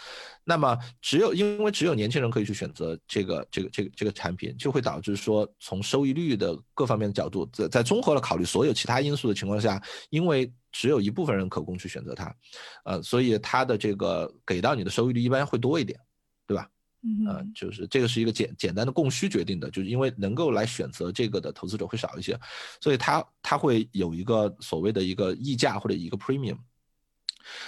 [0.45, 12.37] 那么只有因为只有年轻人可以去选择这个这个这个这个产品，就会导致说从收益率的各方面的角度，在在综合了考虑所有其他因素的情况下，因为只有一部分人可供去选择它，
[12.85, 15.99] 呃，所以它的这个给到你的收益率一般会多一点，
[16.47, 16.69] 对吧？
[17.05, 22.39] 嗯，就是这个是一个简简单的供需决定的，就是因为能够来选择这个的投资者会少一些，
[22.81, 26.57] 所以它它会有一个所谓的一个溢价或者一个 premium。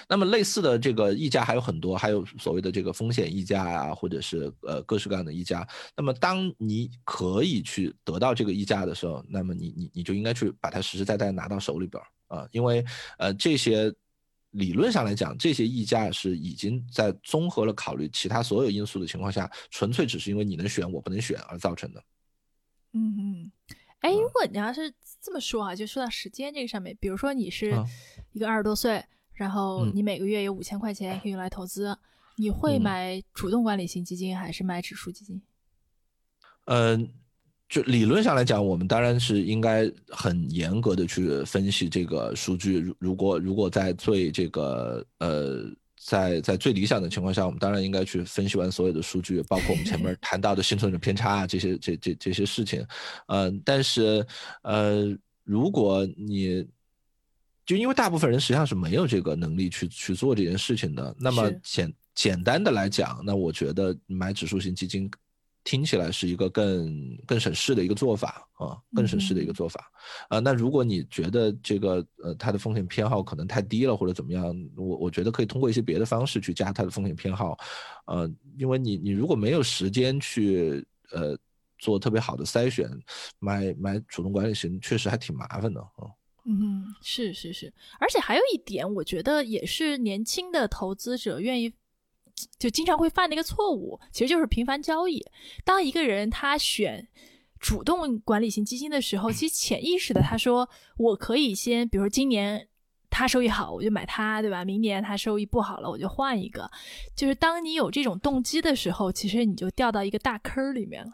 [0.08, 5.66] 那么类似的这个溢价还有很多，还有所谓的这个风险溢价啊，或者是呃各式各样的溢价。
[5.96, 12.84] 那么当你可以去得到这个溢价的时候，那么你你你就应该去把它实实在在拿到手里边啊，因为
[13.18, 13.92] 呃这些。
[14.54, 22.02] 理论上来讲，这些溢价是已经在综合了考虑其他所有因素的情况下，纯粹只是因为你能选我不能选而造成的。
[22.92, 23.52] 嗯嗯，
[24.00, 27.74] 哎，如果你要是这么说啊，就说到时间这个上面，比如说你是
[28.32, 31.98] 一个二十多岁，然后你每个月有五千块钱可以用来投资，
[32.36, 35.42] 你会买主动管理型基金还是买指数基金？
[36.66, 37.12] 嗯。
[37.68, 42.78] 就理论上来讲，我们当然是应该很严格的去分析这个数据。
[42.78, 45.64] 如如果如果在最这个呃，
[45.98, 52.86] 在在最理想的情况下，我们当然应该去分析完所有的数据，包括我们前面 谈到的幸存者偏差啊这些这这这些事情。
[53.26, 54.24] 嗯，但是
[54.62, 56.64] 呃，如果你
[57.66, 65.10] 就因为大部分人实际上是没有这个能力去去做这件事情的，那么简简单的来讲，那我觉得买指数型基金。
[65.64, 69.90] 听起来是一个更更省事的一个做法啊，更省事的一个做法
[70.28, 70.38] 啊。
[70.38, 77.56] 那如果你觉得这个呃它的风险偏好可能太低了或者怎么样，我我觉得可以通过一些别的方式去加它的风险偏好，
[78.06, 81.36] 呃，因为你你如果没有时间去呃
[81.78, 82.86] 做特别好的筛选，
[83.38, 86.12] 买买主动管理型确实还挺麻烦的啊。
[86.46, 91.72] 嗯，是是是，而且还有一点，我觉得也是年轻的投资者愿意。
[92.58, 95.24] 就经常会犯的一个错误，其实就是频繁交易。
[95.64, 97.06] 当一个人他选
[97.60, 102.68] 主动管理型基金的时候，其实潜意识的他说，我可以先，比如说今年
[103.08, 104.64] 他收益好，我就买它，对吧？
[104.64, 106.68] 明年他收益不好了，我就换一个。
[107.14, 111.12] 就是当你有这种动机的时候，其实你就掉到一个大坑里面了。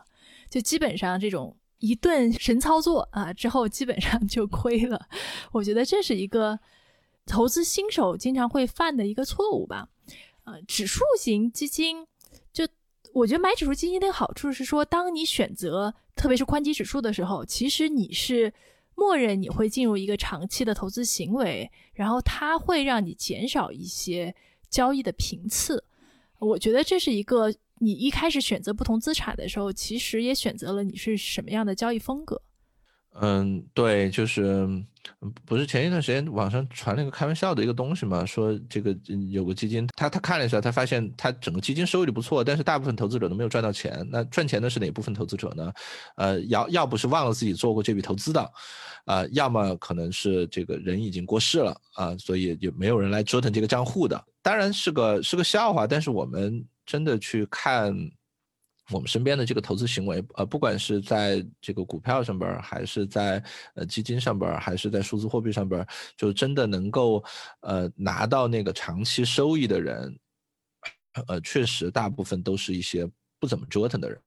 [0.48, 5.06] 就基本上这种一顿神操作啊，之后基本上就亏了。
[5.52, 6.58] 我觉得这是一个
[7.26, 9.88] 投资新手经常会犯的一个错误吧。
[10.44, 12.06] 呃，指数型基金，
[12.52, 12.66] 就
[13.12, 18.52] 我觉得买指数基金的好处是说，当你选择特别是宽基指数的时候，其实你是
[18.94, 24.34] 默认你会进入一个长期的投资行为，然后它会让你减少一些
[24.68, 25.84] 交易的频次。
[26.38, 27.54] 我觉得这是一个。
[27.82, 32.42] 你一开始选择不同资产的时候，其实也选择了你是什么样的交易风格。
[33.14, 34.66] 嗯，对，就是
[35.44, 38.96] 不是前一段时间网上传了一个开玩笑的一个东西嘛，说这个
[39.30, 44.06] 有个基金，他他看了一下，他发现他整个基金收益率不错，但是大部分投资者都没有赚到钱。
[44.10, 45.72] 那赚钱的是哪部分投资者呢？
[46.16, 48.52] 呃，要要不是忘了自己做过这笔投资的，
[49.06, 54.24] 啊，要么可能是这个人已经过世了啊，所以也没有人来折腾这个账户的。
[54.40, 56.64] 当然是个是个笑话，但是我们。
[56.86, 57.94] 真的去看
[58.90, 63.42] 我们身边的这个投资行为，呃，不管是在这个股票上边，还是在
[63.74, 65.86] 呃基金上边，还是在数字货币上边，
[66.16, 67.22] 就真的能够
[67.60, 70.18] 呃拿到那个长期收益的人，
[71.28, 74.20] 呃，确实大部分都是一些不怎么折腾的人。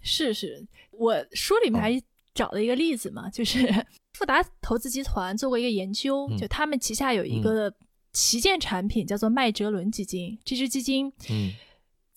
[0.00, 2.02] 是是，我书里面还
[2.32, 3.66] 找了一个例子嘛，就是
[4.14, 7.74] 富达投资集团做过一个研究，就他们旗下有一个
[8.12, 11.52] 旗舰产品叫做麦哲伦基金，这支基金，嗯。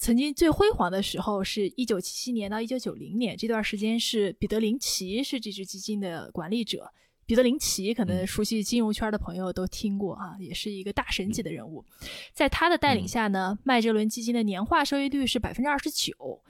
[0.01, 6.91] 曾经最辉煌的时候是一九七七年到一九九零年，这段时间是彼得林奇是这支基金的管理者。
[7.27, 11.85] 彼得林奇可能熟悉金融圈的朋友都听过啊，也是一个大神级的人物。
[12.33, 16.41] 在他的带领下呢，麦哲伦基金的年化收益率是百分之二十九，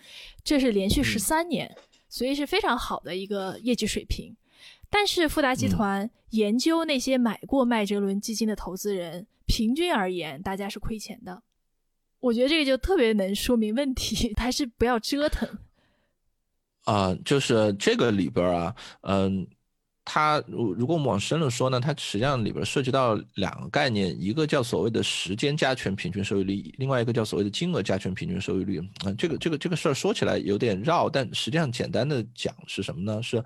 [0.45, 1.75] 这是连续十三年，
[2.07, 4.33] 所以是非常好的一个业绩水平。
[4.89, 11.43] 但是富达集团研究那些买过麦哲伦基金的投资人，平均而言，大家是亏钱的。
[12.21, 15.49] 我觉得这个就特别能说明问题， 还是不要折腾。
[16.85, 19.45] 啊，就是这个里边啊，嗯，
[20.05, 28.79] 它如如果我们往深了说呢，它实际上里边涉及到两个概念，一个叫所谓的时间加权平均收益率，另外一个叫所谓的金额加权平均收益率。
[29.03, 33.21] 啊，这个这个这个事儿说起来有点绕，但实际上简单的讲是什么呢？
[33.21, 33.43] 是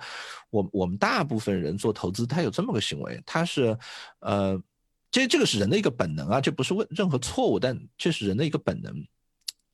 [0.50, 3.78] 我我们大部分人做投资，他有这么个行为，他是
[4.20, 4.62] 呃。
[5.16, 8.94] 这这个是人的一个本能啊，这不是问任何错误，但这是人的一个本能，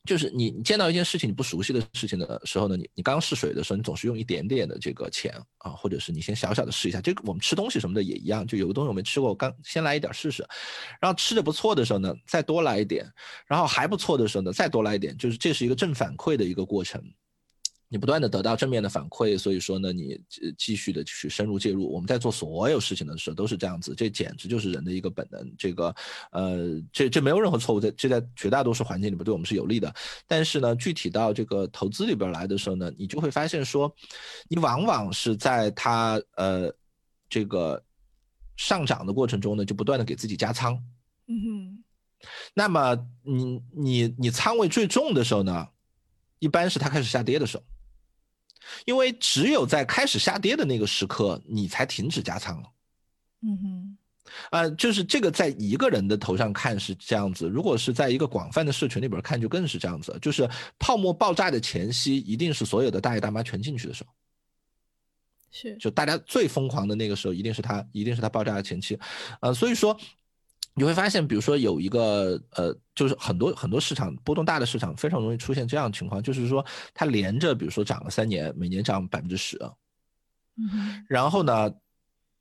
[0.04, 7.00] 就是你你见到一件事情你不熟悉的事情的时候呢，你你刚试水的时候，你总是用一点点的这个钱啊，或者是你先小小的试一下。
[7.00, 10.46] 这个我们吃东西什么的也一样，就有个东西我没吃过，我刚先来一点试试，
[11.00, 13.04] 然后吃的不错的时候呢，再多来一点，
[13.48, 17.02] 然后还不错的时候呢，再多来一点，就是这是一个正反馈的一个过程。
[17.92, 20.18] 你不断的得到正面的反馈，所以说呢，你
[20.56, 21.92] 继续的去深入介入。
[21.92, 25.54] 我们在做所有事情的时候都是这样子，这简直就是人的一个本能。
[25.58, 25.94] 这个，
[26.30, 29.94] 呃，这这没有任何错误，在这在绝大多数环境里边对我们是有利的。
[30.26, 33.94] 但是呢，具体到这个投资里边来的时候呢，你就会发现说，
[34.48, 36.74] 你往往是在它呃
[37.28, 37.84] 这个
[38.56, 40.82] 上涨的过程中呢，就不断的给自己加仓。
[41.26, 41.84] 嗯哼。
[42.54, 45.68] 那么你你你仓位最重的时候呢，
[46.38, 47.64] 一般是它开始下跌的时候。
[48.84, 52.68] 因为只有在开始下跌的那个时刻，你才停止加仓了。
[53.42, 53.98] 嗯哼，
[54.50, 60.16] 呃，就是这个在一个人的头上看是这样子，如果是在一个广泛的社群里边看，就更是这样子。
[60.22, 60.48] 就是
[60.78, 64.10] 泡沫爆炸的前夕，一定是所有的大爷大妈全进去的时候。
[65.50, 68.98] 是，就大家最疯狂的那个时候，一定是他，一定是他爆炸的前期。
[69.40, 69.98] 呃，所以说。
[70.74, 76.64] 你会发现，比如说有一个呃，就是很多很多市场波动大的市场，非常容易出现这样的情况，就是说
[76.94, 79.58] 它连着，比如说涨了三年，每年涨百分之十，
[80.56, 81.70] 嗯，然后呢，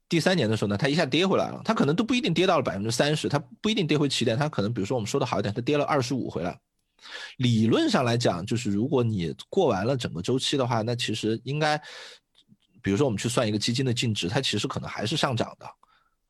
[0.07, 6.57] 第三年的时候呢，它一下跌回来了，它可能都不一定跌到了百分之三十，它不一定跌回起点，它可能比如说我们说的好一点，它跌了二十五回来。
[7.37, 11.77] 理论上来讲，就是如果你过完了整个周期的话，那其实应该，
[12.81, 15.65] 比如说我们去算一个基金的净值，它其实可能还是上涨的。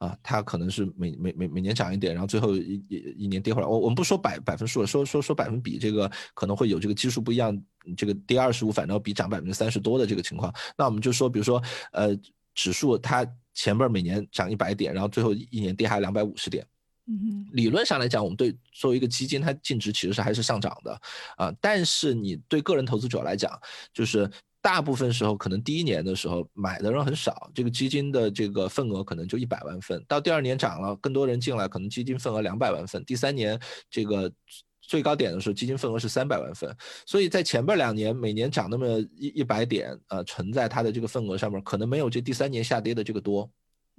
[0.02, 3.68] 啊，它可能是每每每每年涨一点，然后最后一一一年跌回来。
[3.68, 7.56] 我我们不说百百分数了，说说说百分比，这个可能会有这个基数不一样，
[7.96, 10.52] 这个跌二十五反倒比涨百分之三十多的这个情况。
[10.76, 12.18] 那我们就说，比如说，呃，
[12.56, 13.24] 指数它
[13.54, 16.66] 前边每年涨一百点，然后最后一年跌下两百五十点。
[17.06, 21.00] 嗯理论上来讲，我们对作为一个基金，它净值其实是还是上涨的
[21.38, 21.54] 啊。
[21.62, 23.52] 但是你对个人投资者来讲，
[23.94, 24.28] 就是。
[24.62, 30.04] 大部分时候，可能第一年的时候买的人很少，这个基金的这个份额可能就一百万份。
[30.08, 33.04] 到第二年涨了，更多人进来，可能基金份额两百万份。
[33.04, 33.60] 第三年
[33.90, 34.32] 这个
[34.80, 36.76] 最高点的时候，基金份额是三百万份。
[37.08, 43.50] 所以在前边两年每年涨那么一一百点，呃，存在它的这个份额上面，可能没有这第三年下跌的这个多。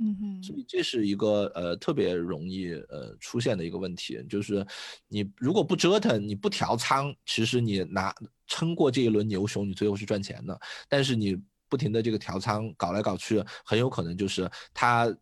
[0.02, 0.16] 嗯。
[0.20, 4.66] 哼，所以这是一个呃特别容易呃出现的一个问题，就是
[5.08, 8.14] 你如果不折腾，你不调仓，其实你拿
[8.46, 10.60] 撑过这一轮牛熊，你最后是赚钱的。
[10.88, 15.14] 但是你不停的这个调仓搞来搞去，很有可能就是它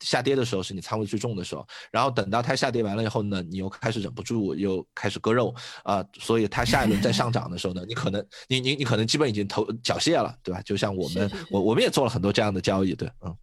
[0.00, 10.60] 下跌的时候是你仓位最重的时候，然后等到它下跌完了以后呢，你又开始忍不住又开始割肉啊，所以它下一轮再上涨的时候呢，你可能你你你可能基本已经投缴械了，对吧？
[10.62, 13.34] 就像我们我我们也做了很多这样的交易，对，嗯，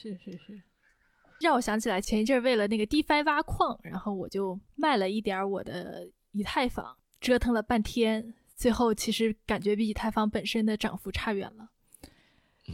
[0.00, 0.62] 是是是。
[1.40, 11.68] 让我想起来前一阵为了那个 DeFi 挖矿，然后我就卖了一点我的以太坊，折腾了半天，最后其实感觉比以太坊本身的涨幅差远了，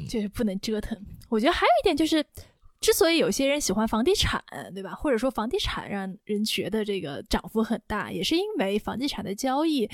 [0.08, 0.98] 就是不能折腾。
[1.28, 2.24] 我觉得还有一点就是，
[2.80, 4.94] 之所以有些人喜欢房地产，对吧？
[4.94, 9.88] 或者说房地产让人觉得这个涨幅很大，也是因为房地产的交易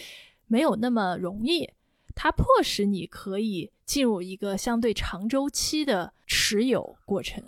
[0.47, 1.68] 没有那么容易，
[2.14, 7.42] 它迫使你可以进入一个相对长周期的持有过程。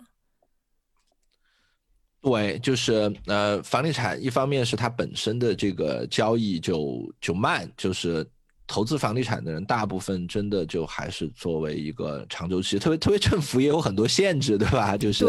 [2.21, 8.25] 对，就是呃，房地产一方面是它本身的这个交易就就慢，就是
[8.65, 14.95] 投资房地产的人大部分真的就还是作为一个长周期，特别特别政府也有很多限制，对吧？
[14.95, 15.25] 就是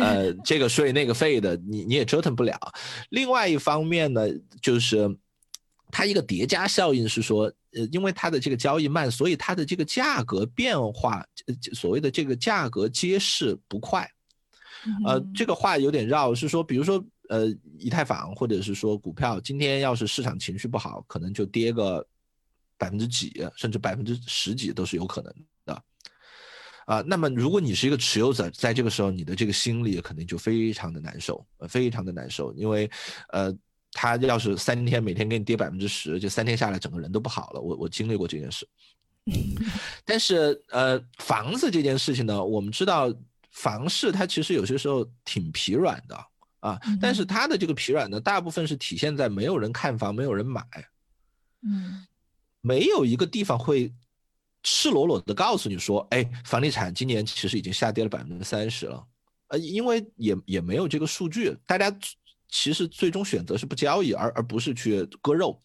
[0.00, 2.58] 呃，这个税那个费的，你你也折腾不了。
[3.10, 4.26] 另外一方面呢，
[4.60, 5.16] 就是
[5.92, 11.24] 它一个叠加效应是说，呃，因为它的这个交易慢，所以它的这个价格变化，
[11.72, 14.08] 所谓的这个价格揭示不快。
[15.06, 17.46] 呃，这个话有点绕，是说，比如说，呃，
[17.78, 22.04] 以太坊或者是说股票，今天要是市场情绪不好，可能就跌个
[22.76, 25.32] 百分之几，甚至百分之十几都是有可能
[25.64, 25.82] 的。
[26.84, 32.90] 啊，那么如果你是一个持有者，在这个时候，你的这个心里肯定就非常的难受，非常的难受，因为，
[33.28, 33.56] 呃，
[33.92, 37.60] 他要是三天每天给你跌百分之十，就三天下来整个人都不好了。
[37.60, 38.66] 我我经历过这件事，
[40.04, 43.12] 但是呃，房子这件事情呢，我们知道。
[43.54, 46.16] 房市它其实有些时候挺疲软的
[46.60, 50.64] 啊，但是它的这个疲软呢，大部分是体现在没有人看房，没有人买，
[51.60, 52.06] 嗯，
[52.62, 53.92] 没有一个地方会
[54.62, 59.06] 赤裸裸的告诉你说，哎，房地产今年其实已经下跌了百分之三十了，
[59.48, 61.94] 呃，因为也也没有这个数据，大家
[62.52, 65.60] 其实最终选择是不交易，而而不是去割肉，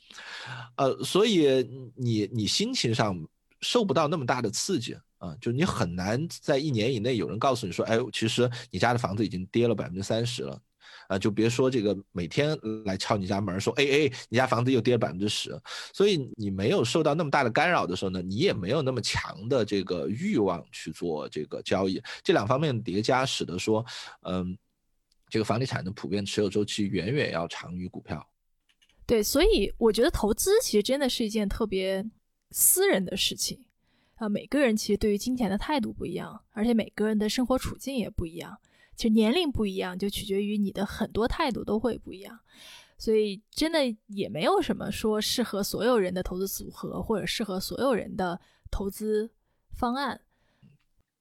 [0.77, 3.15] 呃，所以你你心情上
[3.61, 4.97] 受不到那么大的刺激。
[5.19, 10.61] 啊，就你很难在一年以内有人告诉你说，哎，其实你家的房子已经跌了百分之三十了，
[11.07, 15.59] 啊，就别说这个每天来敲你家门说，哎哎，你家房子又跌了百分之十，
[15.91, 23.83] 所以你没有受到那么大的干扰的时候呢，你也没有那么强的这个欲望去做这个交易，这两方面叠加使得说，
[24.21, 24.55] 嗯，
[25.29, 28.27] 这个房地产的普遍持有周期远远要长于股票。
[29.05, 32.05] 对，所以我觉得投资其实真的是一件特别
[32.51, 33.65] 私人的事情。
[34.15, 38.57] 啊，每个人其实对于金钱的态度不一样，而且每个人的生活处境也不一样。
[38.95, 42.39] 其实年龄不一样，就取决于你的很多态度都会不一样。
[42.97, 49.31] 所以真的也没有什么说适合所有人的投资组合，或者适合所有人的投资
[49.71, 50.19] 方案。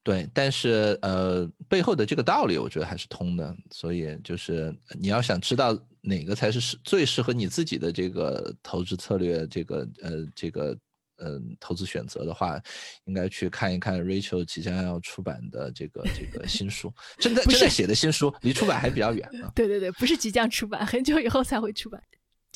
[0.06, 3.52] 对，但是呃，背后的这个道理，我觉得还是通的。
[3.72, 10.78] 所以就是你要想知道哪个才是适最适合你自己的这个投资策略，这个呃这个。
[11.18, 12.60] 嗯，投资选择的话，
[13.06, 19.50] 应该去看一看 Rachel 即将要出版的这个这个新书，正在正在写的新书，离出版还比较远啊。
[19.54, 21.98] 对对对，不是即将出版，很久以后才会出版，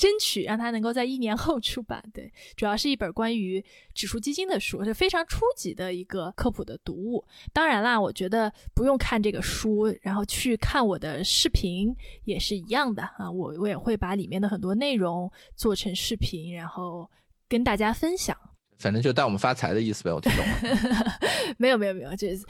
[0.01, 2.03] 争取让它能够在一年后出版。
[2.15, 7.23] 对，主要是一本关于指数基金的书，是非常初级的一个科普的读物。
[7.53, 11.95] 当然啦，我觉得不用看这个书，然后去看我的视频
[12.25, 13.31] 也是一样的啊。
[13.31, 17.11] 我我也会把里面的很多内容做成视频，然后
[17.47, 18.35] 跟大家分享。
[18.79, 21.19] 反正就带我们发财的意思呗，我听懂了。
[21.59, 22.43] 没有没有没有，就是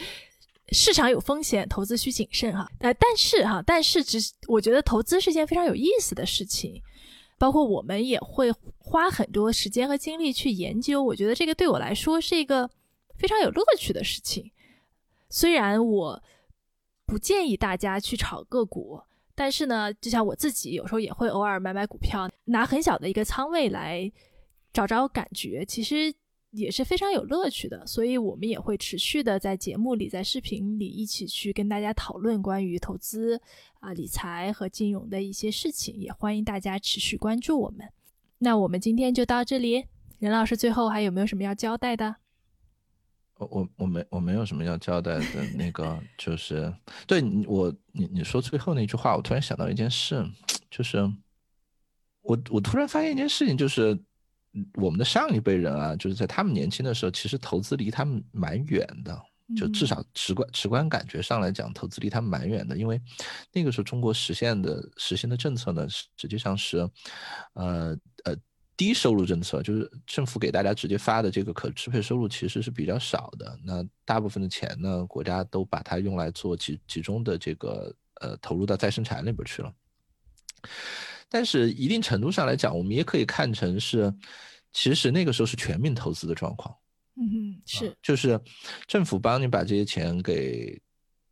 [0.70, 2.70] 市场有风险，投资需谨慎哈。
[2.78, 6.80] 呃，但是哈，但是只我觉得投资是件非常有意思的事情，
[7.40, 11.02] 包括我们也会花很多时间和精力去研究。
[11.02, 12.68] 我觉得这个对我来说是一个
[13.16, 14.52] 非常有乐趣的事情。
[15.30, 16.22] 虽然我
[17.06, 19.00] 不建议大家去炒个股，
[19.34, 24.12] 但是呢，就像我自己有时候也会偶尔买买股票，拿很小的一个仓位来
[24.70, 26.14] 找找感觉，其实。
[26.52, 33.40] 也是非常有乐趣的，所以我们也会持续的在节目里、在视频里一起去跟大家讨论关于投资
[33.78, 37.88] 啊、理财和金融的一些事情，也欢迎大家持续关注我们。
[38.38, 39.84] 那我们今天就到这里，
[40.18, 42.16] 任老师最后还有没有什么要交代的？
[43.36, 46.74] 我我我没我没有什么要交代的，那个就是
[47.06, 50.28] 对你我你你说最后那句话，我突然想到一件事，
[50.68, 50.98] 就是
[52.22, 53.96] 我我突然发现一件事情，就是。
[54.74, 59.16] 我们的上一辈人啊，就是在他们年轻的时候，其实投资离他们蛮远的，
[59.56, 62.76] 就至少直观直观感觉上来讲，投资离他们蛮远的。
[62.76, 63.00] 因为
[63.52, 66.78] 那个时候中国实现的实行的政策呢，实际上是，
[67.54, 68.36] 呃呃，
[68.76, 73.58] 低收入政策，就是政府给大家直接发的这个可支配收入其实是比较少的。
[73.64, 79.72] 那大部分的钱呢，国家都把它用来做集集中的这个呃投入到再生产里边去了。
[81.30, 84.12] 但是一定程度上来讲，我们也可以看成是，
[84.72, 86.74] 其实那个时候是全民投资的状况。
[87.14, 88.38] 嗯，是，就是
[88.86, 90.80] 政府帮你把这些钱给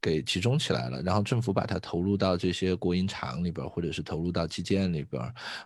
[0.01, 5.21] 给集中起来了，然后政府把它投入到这些国营厂里边，或者是投入到基建里边，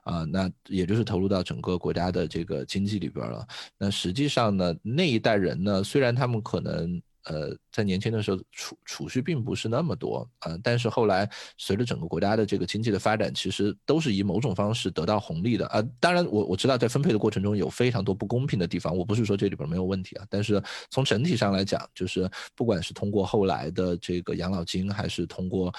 [0.05, 3.47] 啊，那也就是投入到整个国家的这个经济里边了。
[3.79, 7.01] 那实际上呢，那一代人呢，虽然他们可能。
[7.25, 15.81] 呃，在年轻的时候储储蓄并不是那么多啊，但是后来随着整个国家的这个经济的发展，其实都是以某种方式得到红利的啊。
[16.01, 20.61] 当然，我我知道在分配的过程中有非常多不公平的地方，我不是说这里边没有问题啊，但是
[20.91, 25.73] 从整体上来讲，就是不管是通过后来的这个养老金，还是通过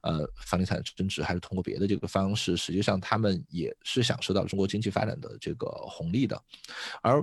[0.00, 6.40] 呃房地产增值，还是通过别的这个方式，实际上他们也是享受到中国经济发展的这个红利的，
[7.02, 7.22] 而。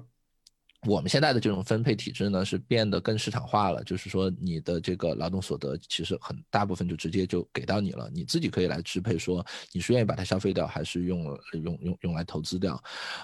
[0.85, 3.83] 我们现在的这种分配体制呢，是变得更市场化了。
[3.83, 11.23] 就是说，你的这个劳动所得其实很大部分就直接就给到你了，你自己可以来支配，说你是愿意把它消费掉，还是用
[11.63, 12.81] 用用用来投资掉。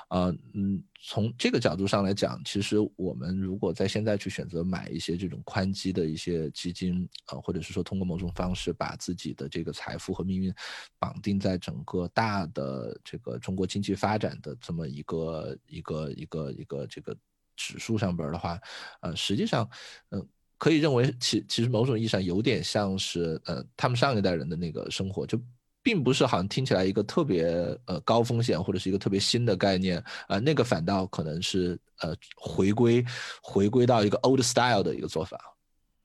[0.07, 10.53] 啊，嗯，从这个角度上来讲，其实我们如果在现在去选择买一些这种宽基的一些基金，啊，或者是说通过某种方式把自己的这个财富和命运
[10.99, 17.15] 绑定在整个大的这个中国经济发展的这么一个一个一个一个这个。
[17.61, 18.57] 指数上边的话，
[19.01, 19.69] 呃，实际上，
[20.11, 20.27] 嗯，
[20.57, 25.37] 可以认为其其实某种意义上有点像是，呃，他们上一代人的那个生活，就
[25.81, 27.45] 并不是好像听起来一个特别
[27.85, 33.03] 呃高风险或者是一个特别新的概念，啊，那个反倒可能是呃回归
[33.41, 35.39] 回归到一个 old style 的一个做法。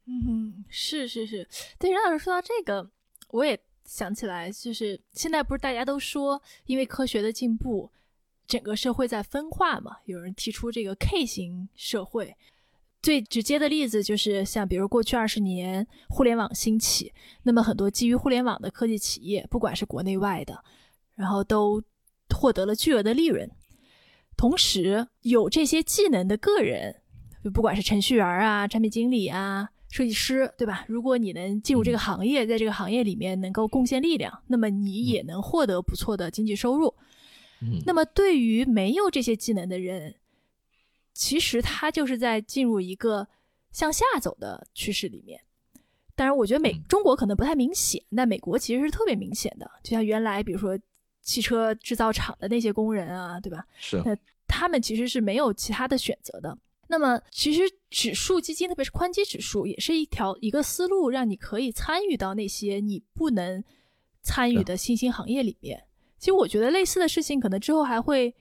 [0.06, 1.48] 嗯，是是是，
[1.78, 2.90] 对，任老师说到这个，
[3.30, 7.90] 我也想起来，就是现在不是大家都说，因为科学的进步。
[8.46, 12.36] 整个社会在分化嘛，有人提出这个 K 型社会，
[13.05, 20.64] 最直接的例子就是像比如过去二十年互联网兴起，那么很多基于互联网的科技企业，不管是国内外的，
[21.14, 21.82] 然后都
[22.34, 23.46] 获得了巨额的利润。
[24.38, 27.02] 同时，有这些技能的个人，
[27.44, 30.86] 就不管是程序员啊、产品经理啊、设计师，对吧？
[30.88, 36.94] 如果你能进入这个行业，在这个行业里面能够贡献力量，那么你也能获得不错的经济收入。
[37.84, 40.14] 那么，对于没有这些技能的人，
[41.14, 43.26] 其实它就是在进入一个
[43.72, 45.40] 向下走的趋势里面。
[46.14, 49.70] 当然，我觉得美中国可能不太明显，但美国其实是特别明显的。
[49.82, 50.78] 就像原来，比如说
[51.22, 53.64] 汽车制造厂的那些工人啊，对吧？
[53.78, 54.02] 是。
[54.04, 56.56] 那他们其实是没有其他的选择的。
[56.86, 63.64] 那么，其实指数基金，特别是宽基指数，也是一条一个思路，让你可以参与到那些你不能
[64.22, 65.84] 参与的新兴行业里面。
[66.18, 68.34] 其实我觉得类似的事情可能之后还会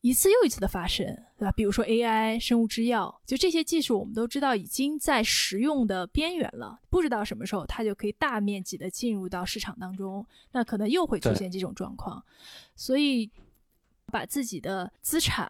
[0.00, 1.06] 一次又一次的发生，
[1.38, 1.52] 对吧？
[1.52, 12.22] 比如说 AI、生物制药，就这些技术，我们都知道已经在实用的边缘了，不知道什么时候它就可以大面积的进入到市场当中，那可能又会出现这种状况。
[12.74, 13.30] 所以，
[14.06, 15.48] 把自己的资产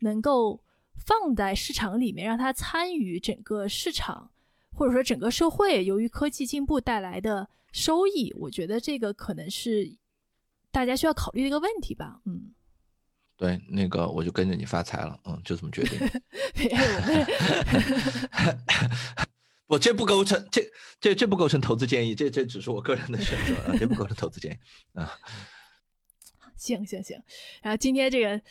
[0.00, 0.58] 能够
[0.96, 4.30] 放在市场里面，让它参与整个市场，
[4.74, 9.96] 或者说整个社会由于科技进步带来的收益，我觉得这个可能是。
[10.70, 12.52] 大家需要考虑的一个问题吧，嗯，
[13.38, 15.96] 对，那个我就跟着你发财了，嗯，就这么决定。
[19.68, 20.68] 我 这不构成，这
[21.00, 24.56] 这这不构成投资建议，这这只是我个人的选择啊，这不构成投资建议
[24.98, 25.16] 啊。
[26.58, 27.16] 行行行，
[27.62, 28.42] 然后今天这个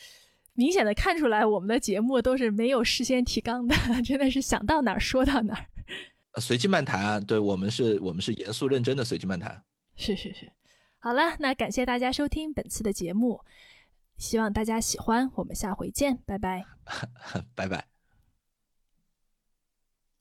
[0.53, 3.75] 明显的看出来，我们的节目都是没有事先提纲的，
[4.05, 5.65] 真的是想到哪儿说到哪儿，
[6.39, 9.61] 随机漫谈，对我们是我们是严肃认真的随机漫谈，
[9.97, 10.49] 是是是。
[10.99, 13.41] 好了，那感谢大家收听本次的节目，
[14.17, 16.65] 希望大家喜欢，我们下回见，拜拜，
[17.55, 17.96] 拜拜。